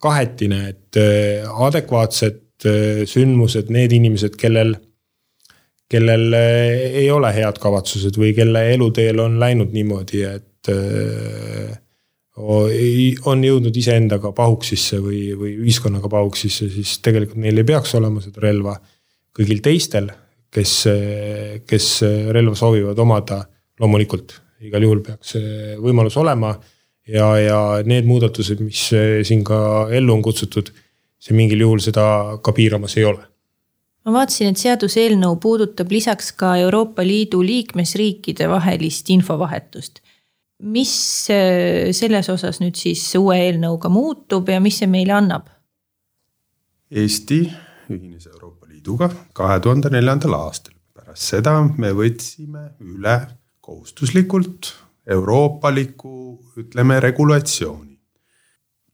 [0.00, 4.74] kahetine, et äh, adekvaatsed äh, sündmused, need inimesed, kellel
[5.88, 11.76] kellel eh, ei ole head kavatsused või kelle eluteel on läinud niimoodi, et eh,
[12.38, 18.44] on jõudnud iseendaga pahuksisse või, või ühiskonnaga pahuksisse, siis tegelikult neil ei peaks olema seda
[18.44, 18.76] relva.
[19.34, 20.06] kõigil teistel,
[20.50, 20.74] kes,
[21.66, 21.88] kes
[22.34, 23.40] relva soovivad omada,
[23.80, 26.52] loomulikult igal juhul peaks see võimalus olema.
[27.08, 28.86] ja, ja need muudatused, mis
[29.26, 30.70] siin ka ellu on kutsutud,
[31.18, 33.27] see mingil juhul seda ka piiramas ei ole
[34.06, 40.00] ma vaatasin, et seaduseelnõu puudutab lisaks ka Euroopa Liidu liikmesriikide vahelist infovahetust.
[40.58, 40.92] mis
[41.30, 45.46] äh, selles osas nüüd siis uue eelnõuga muutub ja mis see meile annab?
[46.90, 47.44] Eesti
[47.90, 53.20] ühines Euroopa Liiduga kahe tuhande neljandal aastal, pärast seda me võtsime üle
[53.60, 54.72] kohustuslikult
[55.08, 57.98] euroopaliku, ütleme regulatsiooni.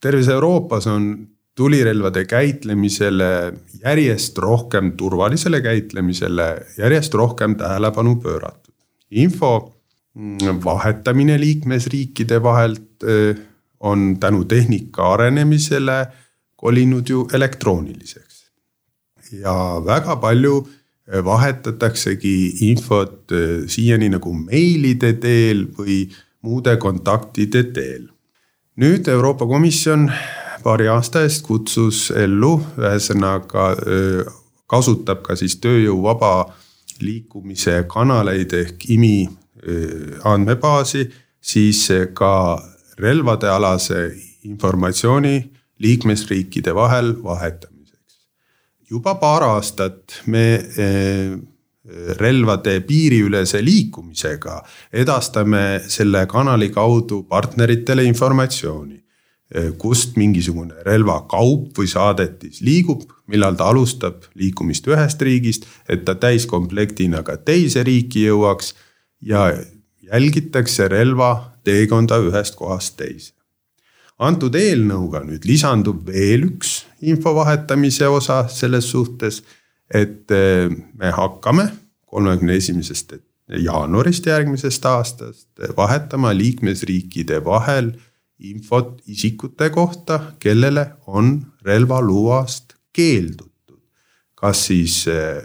[0.01, 3.53] terves Euroopas on tulirelvade käitlemisele
[3.85, 8.75] järjest rohkem, turvalisele käitlemisele järjest rohkem tähelepanu pööratud.
[9.11, 9.75] info
[10.15, 13.05] mm, vahetamine liikmesriikide vahelt
[13.81, 16.07] on tänu tehnika arenemisele
[16.57, 18.51] kolinud ju elektrooniliseks.
[19.33, 20.69] ja väga palju
[21.25, 23.33] vahetataksegi infot
[23.67, 26.09] siiani nagu meilide teel või
[26.43, 28.09] muude kontaktide teel.
[28.77, 30.11] nüüd Euroopa Komisjon
[30.65, 33.67] paari aasta eest kutsus ellu, ühesõnaga
[34.71, 36.47] kasutab ka siis tööjõu vaba
[37.05, 39.29] liikumise kanaleid ehk IMI
[40.25, 41.05] andmebaasi,
[41.41, 41.87] siis
[42.17, 42.33] ka
[43.01, 44.01] relvadealase
[44.49, 45.37] informatsiooni
[45.85, 48.21] liikmesriikide vahel vahetamiseks.
[48.91, 50.47] juba paar aastat me
[52.19, 54.63] relvade piiriülese liikumisega
[54.93, 59.04] edastame selle kanali kaudu partneritele informatsiooni.
[59.79, 67.23] Kust mingisugune relvakaup või saadetis liigub, millal ta alustab liikumist ühest riigist, et ta täiskomplektina
[67.23, 68.73] ka teise riiki jõuaks
[69.23, 69.47] ja
[70.03, 71.31] jälgitakse relva
[71.65, 73.33] teekonda ühest kohast teise.
[74.19, 79.43] antud eelnõuga nüüd lisandub veel üks info vahetamise osa selles suhtes
[79.91, 81.69] et eh, me hakkame
[82.07, 83.17] kolmekümne esimesest
[83.61, 87.93] jaanuarist järgmisest aastast vahetama liikmesriikide vahel
[88.51, 93.51] infot isikute kohta, kellele on relvaluast keeldutud.
[94.35, 95.43] kas siis eh,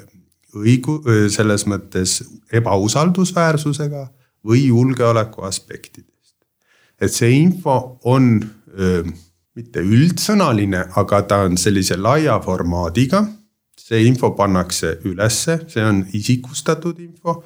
[0.56, 2.20] õigu-, eh, selles mõttes
[2.52, 4.08] ebausaldusväärsusega
[4.44, 6.36] või julgeoleku aspektidest.
[7.02, 8.44] et see info on
[8.80, 9.04] öö,
[9.56, 13.24] mitte üldsõnaline, aga ta on sellise laia formaadiga
[13.90, 17.40] see info pannakse ülesse, see on isikustatud info.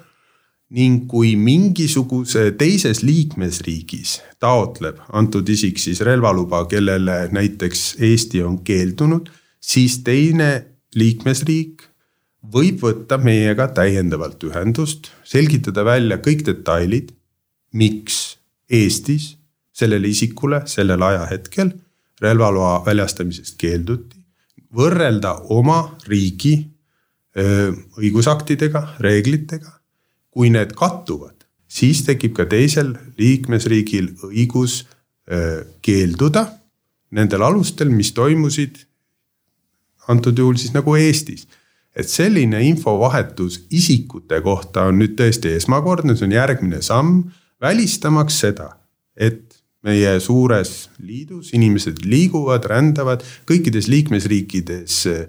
[0.70, 9.28] Ning kui mingisuguse teises liikmesriigis taotleb antud isik siis relvaluba, kellele näiteks Eesti on keeldunud,
[9.60, 10.50] siis teine
[10.94, 11.84] liikmesriik
[12.54, 17.12] võib võtta meiega täiendavalt ühendust, selgitada välja kõik detailid,
[17.72, 18.38] miks
[18.70, 19.34] Eestis
[19.74, 21.72] sellele isikule sellel ajahetkel
[22.22, 24.24] relvaloa väljastamisest keelduti
[24.74, 26.56] võrrelda oma riigi
[27.34, 29.72] õigusaktidega, reeglitega.
[30.34, 34.82] Kui need kattuvad, siis tekib ka teisel liikmesriigil õigus
[35.80, 36.42] keelduda
[37.14, 38.82] nendel alustel, mis toimusid
[40.10, 41.46] antud juhul siis nagu Eestis.
[41.94, 47.20] et selline infovahetus isikute kohta on nüüd tõesti esmakordne, see on järgmine samm,
[47.62, 48.66] välistamaks seda,
[49.14, 49.54] et
[49.86, 55.22] meie suures liidus inimesed liiguvad, rändavad, kõikides liikmesriikides eh,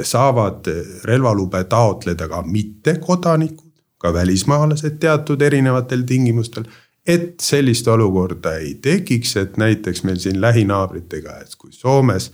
[0.00, 0.70] saavad
[1.04, 3.67] relvalube taotleda ka mittekodanikud,
[3.98, 6.64] ka välismaalased teatud erinevatel tingimustel.
[7.08, 12.30] et sellist olukorda ei tekiks, et näiteks meil siin lähinaabritega, et kui Soomes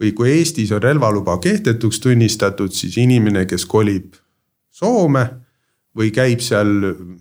[0.00, 4.14] või kui Eestis on relvaluba kehtetuks tunnistatud, siis inimene, kes kolib
[4.70, 5.24] Soome
[5.96, 6.70] või käib seal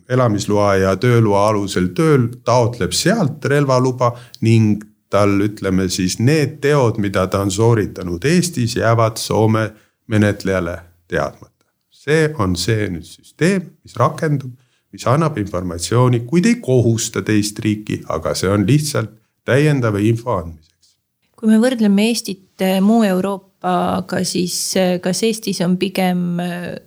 [0.10, 7.28] elamisloa ja tööloa alusel tööl, taotleb sealt relvaluba ning tal ütleme siis need teod, mida
[7.28, 9.70] ta on sooritanud Eestis, jäävad Soome
[10.08, 10.78] menetlejale
[11.08, 11.59] teadmata.
[12.00, 14.54] See on see nüüd süsteem, mis rakendub,
[14.94, 19.12] mis annab informatsiooni, kuid ei kohusta teist riiki, aga see on lihtsalt
[19.48, 20.96] täiendava info andmiseks.
[21.40, 24.56] kui me võrdleme Eestit muu Euroopaga, siis
[25.04, 26.40] kas Eestis on pigem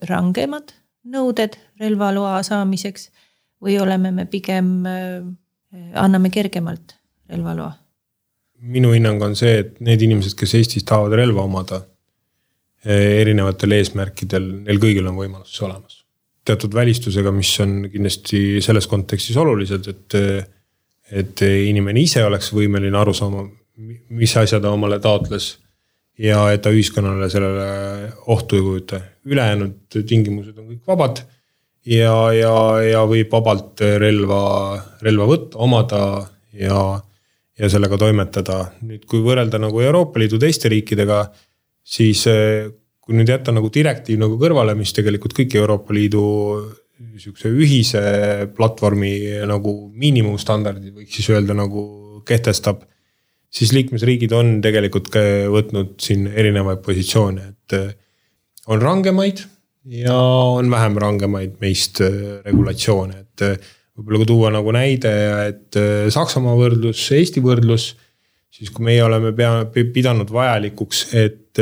[0.08, 0.74] rangemad
[1.12, 3.10] nõuded relvaloa saamiseks
[3.62, 4.82] või oleme me pigem,
[5.94, 6.96] anname kergemalt
[7.30, 7.76] relvaloa?
[8.62, 11.80] minu hinnang on see, et need inimesed, kes Eestis tahavad relva omada
[12.85, 16.01] erinevatel eesmärkidel, neil kõigil on võimalus olemas.
[16.45, 20.16] teatud välistusega, mis on kindlasti selles kontekstis olulised, et,
[21.11, 23.45] et inimene ise oleks võimeline aru saama,
[24.11, 25.53] mis asja ta omale taotles
[26.18, 29.01] ja et ta ühiskonnale sellele ohtu ei kujuta.
[29.24, 31.22] ülejäänud tingimused on kõik vabad
[31.87, 34.43] ja, ja, ja võib vabalt relva,
[35.03, 36.03] relva võtta, omada
[36.53, 37.01] ja,
[37.59, 38.64] ja sellega toimetada.
[38.83, 41.24] nüüd, kui võrrelda nagu Euroopa Liidu teiste riikidega,
[41.83, 42.70] siis eh,
[43.03, 46.24] kui nüüd jätta nagu direktiiv nagu kõrvale, mis tegelikult kõik Euroopa Liidu
[47.18, 48.03] sihukese ühise
[48.55, 51.83] platvormi nagu miinimumstandardid võiks siis öelda nagu
[52.28, 52.85] kehtestab
[53.53, 55.11] siis liikmesriigid on tegelikult
[55.53, 57.91] võtnud siin erinevaid positsioone, et äh,
[58.72, 59.45] on rangemaid
[59.99, 60.16] ja
[60.57, 63.68] on vähem rangemaid meist äh, regulatsioone, et
[63.99, 65.12] võib-olla kui tuua nagu näide,
[65.51, 65.76] et
[66.14, 67.91] Saksamaa võrdlus, Eesti võrdlus,
[68.53, 71.61] siis kui meie oleme pea, pidanud vajalikuks, et,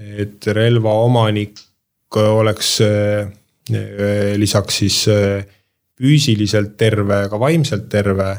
[0.00, 1.60] et relva omanik
[2.18, 2.80] oleks
[4.40, 4.96] lisaks siis
[6.00, 8.32] füüsiliselt terve, ka vaimselt terve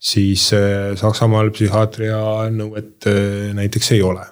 [0.00, 2.18] siis äh, Saksamaal psühhiaatria
[2.54, 3.08] nõuet
[3.56, 4.24] näiteks ei ole.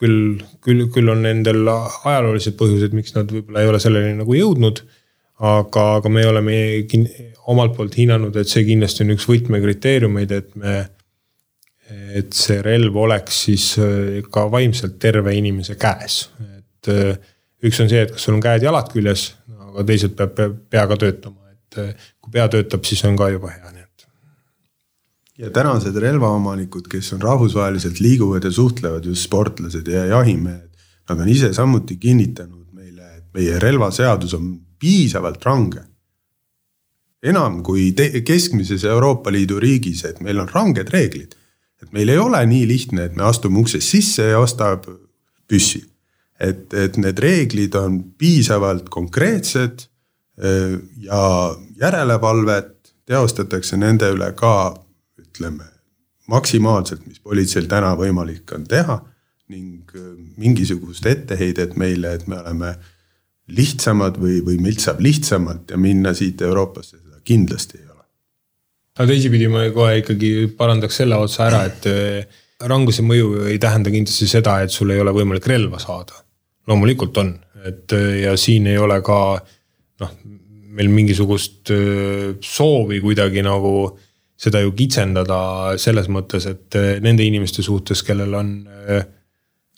[0.00, 4.80] küll, küll, küll on nendel ajaloolised põhjused, miks nad võib-olla ei ole selleni nagu jõudnud.
[5.40, 6.54] aga, aga me oleme
[7.48, 10.82] omalt poolt hinnanud, et see kindlasti on üks võtmekriteeriumeid, et me,
[11.90, 16.22] et see relv oleks siis äh, ka vaimselt terve inimese käes,
[16.58, 16.92] et
[17.66, 19.34] üks on see, et kas sul on käed-jalad küljes,
[19.70, 20.38] aga teisalt peab
[20.70, 23.70] pea ka töötama, et kui pea töötab, siis on ka juba hea
[25.40, 30.68] ja tänased relvaomanikud, kes on rahvusvaheliselt liiguvad ja suhtlevad, just sportlased ja jahimehed.
[31.08, 35.80] Nad on ise samuti kinnitanud meile, et meie relvaseadus on piisavalt range.
[37.22, 37.92] enam kui
[38.24, 41.34] keskmises Euroopa Liidu riigis, et meil on ranged reeglid.
[41.82, 44.88] Et meil ei ole nii lihtne, et me astume uksest sisse ja ostab
[45.48, 45.84] püssi.
[46.40, 49.82] et, et need reeglid on piisavalt konkreetsed
[51.04, 51.24] ja
[51.76, 54.72] järelevalvet teostatakse nende üle ka
[55.20, 55.66] ütleme
[56.30, 59.00] maksimaalselt, mis politseil täna võimalik on teha
[59.50, 59.90] ning
[60.38, 62.74] mingisugust etteheidet meile, et me oleme
[63.50, 67.89] lihtsamad või, või meilt saab lihtsamalt ja minna siit Euroopasse, seda kindlasti ei ole.
[69.00, 73.92] Aga teisipidi ma kohe ikkagi parandaks selle otsa ära, et eh, ranguse mõju ei tähenda
[73.92, 76.20] kindlasti seda, et sul ei ole võimalik relva saada.
[76.68, 77.32] loomulikult on,
[77.66, 79.40] et eh, ja siin ei ole ka
[80.04, 80.12] noh,
[80.76, 83.72] meil mingisugust eh, soovi kuidagi nagu
[84.40, 85.40] seda ju kitsendada
[85.80, 88.52] selles mõttes, et nende inimeste suhtes, kellel on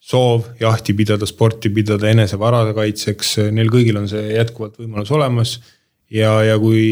[0.02, 5.56] soov jahti pidada, sporti pidada, enesevara kaitseks, neil kõigil on see jätkuvalt võimalus olemas.
[6.12, 6.82] Ja, ja kui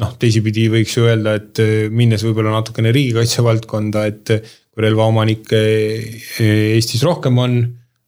[0.00, 1.62] noh, teisipidi võiks ju öelda, et
[1.94, 4.34] minnes võib-olla natukene riigikaitse valdkonda, et
[4.74, 5.60] kui relvaomanikke
[6.42, 7.60] Eestis rohkem on,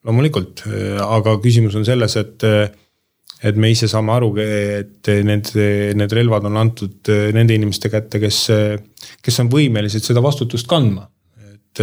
[0.06, 0.64] loomulikult,
[1.02, 2.50] aga küsimus on selles, et
[3.46, 5.50] et me ise saame aru, et need,
[6.00, 8.38] need relvad on antud nende inimeste kätte, kes,
[9.22, 11.04] kes on võimelised seda vastutust kandma.
[11.52, 11.82] et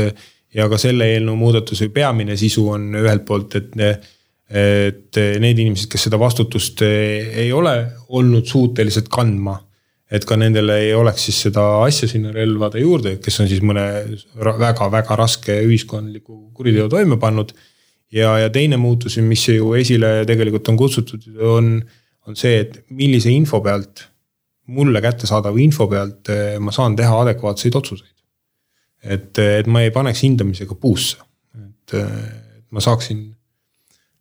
[0.54, 3.78] ja ka selle eelnõu muudatuse peamine sisu on ühelt poolt, et,
[4.54, 7.74] et need inimesed, kes seda vastutust ei ole
[8.14, 9.60] olnud suutelised kandma.
[10.14, 13.82] et ka nendele ei oleks siis seda asja sinna relvade juurde, kes on siis mõne
[14.38, 17.54] väga-väga raske ühiskondliku kuriteo toime pannud.
[18.14, 21.76] ja, ja teine muutus, mis ju esile tegelikult on kutsutud, on,
[22.28, 24.06] on see, et millise info pealt,
[24.68, 26.30] mulle kättesaadava info pealt
[26.60, 28.14] ma saan teha adekvaatseid otsuseid
[29.04, 31.18] et, et ma ei paneks hindamisega puusse,
[31.60, 31.96] et
[32.72, 33.26] ma saaksin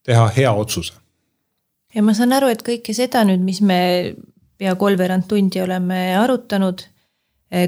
[0.07, 0.95] teha hea otsuse.
[1.95, 3.81] ja ma saan aru, et kõike seda nüüd, mis me
[4.59, 6.85] pea kolmveerand tundi oleme arutanud,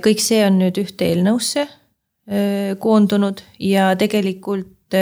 [0.04, 1.66] kõik see on nüüd ühte eelnõusse
[2.80, 4.96] koondunud ja tegelikult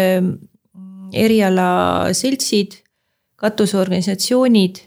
[1.13, 2.75] erialaseltsid,
[3.39, 4.81] katusorganisatsioonid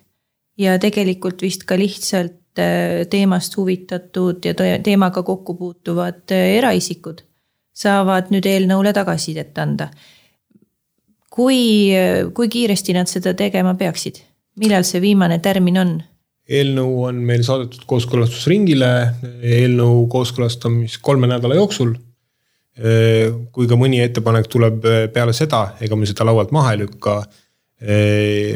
[0.60, 2.42] ja tegelikult vist ka lihtsalt
[3.12, 7.24] teemast huvitatud ja teemaga kokku puutuvad eraisikud
[7.76, 9.90] saavad nüüd eelnõule tagasisidet anda.
[11.36, 11.92] Kui,
[12.36, 14.22] kui kiiresti nad seda tegema peaksid,
[14.62, 15.96] millal see viimane tärmin on?
[16.46, 18.90] eelnõu on meil saadetud kooskõlastusringile,
[19.42, 21.96] eelnõu kooskõlastamis kolme nädala jooksul.
[23.56, 27.16] Kui ka mõni ettepanek tuleb peale seda, ega me seda laualt maha ei lükka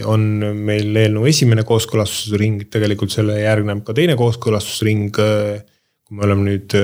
[0.09, 0.21] on
[0.55, 5.15] meil eelnõu esimene kooskõlastusring, tegelikult selle järgneb ka teine kooskõlastusring.
[5.15, 6.77] kui me oleme nüüd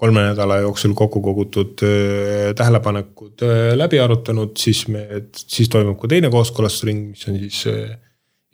[0.00, 1.82] kolme nädala jooksul kokku kogutud
[2.56, 3.44] tähelepanekud
[3.76, 5.04] läbi arutanud, siis me,
[5.36, 7.60] siis toimub ka teine kooskõlastusring, mis on siis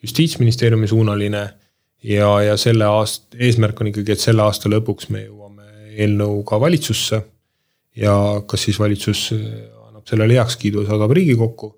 [0.02, 1.46] justiitsministeeriumi suunaline.
[2.02, 7.22] ja, ja selle aasta eesmärk on ikkagi, et selle aasta lõpuks me jõuame eelnõuga valitsusse.
[7.96, 11.74] ja kas siis valitsus annab sellele heakskiidu ja saadab riigikokku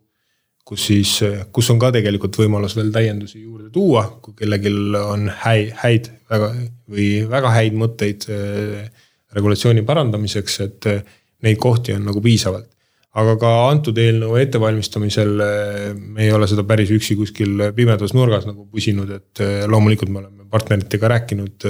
[0.69, 1.13] kus siis,
[1.53, 6.51] kus on ka tegelikult võimalus veel täiendusi juurde tuua, kui kellelgi on häid, häid väga
[6.93, 9.07] või väga häid mõtteid äh,
[9.37, 11.15] regulatsiooni parandamiseks, et äh,
[11.45, 12.75] neid kohti on nagu piisavalt.
[13.19, 18.47] aga ka antud eelnõu ettevalmistamisel äh, me ei ole seda päris üksi kuskil pimedas nurgas
[18.47, 21.65] nagu pusinud, et loomulikult me oleme partneritega rääkinud.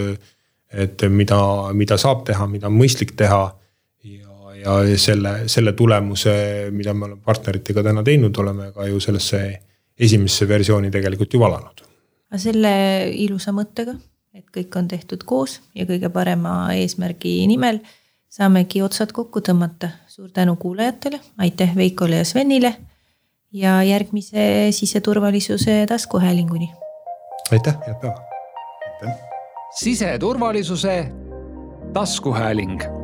[0.69, 1.39] et mida,
[1.73, 3.41] mida saab teha, mida on mõistlik teha
[4.63, 9.41] ja selle, selle tulemuse, mida me oleme partneritega täna teinud, oleme ka ju sellesse
[9.99, 11.85] esimesse versiooni tegelikult ju valanud.
[12.29, 12.73] aga selle
[13.25, 13.95] ilusa mõttega,
[14.57, 17.81] kõik on tehtud koos ja kõige parema eesmärgi nimel,
[18.29, 19.91] saamegi otsad kokku tõmmata.
[20.09, 22.75] suur tänu kuulajatele, aitäh Veikole ja Svenile
[23.53, 26.71] ja järgmise siseturvalisuse taskuhäälinguni.
[27.53, 28.21] aitäh, head päeva.
[29.71, 31.13] siseturvalisuse
[31.93, 32.98] taskuhääling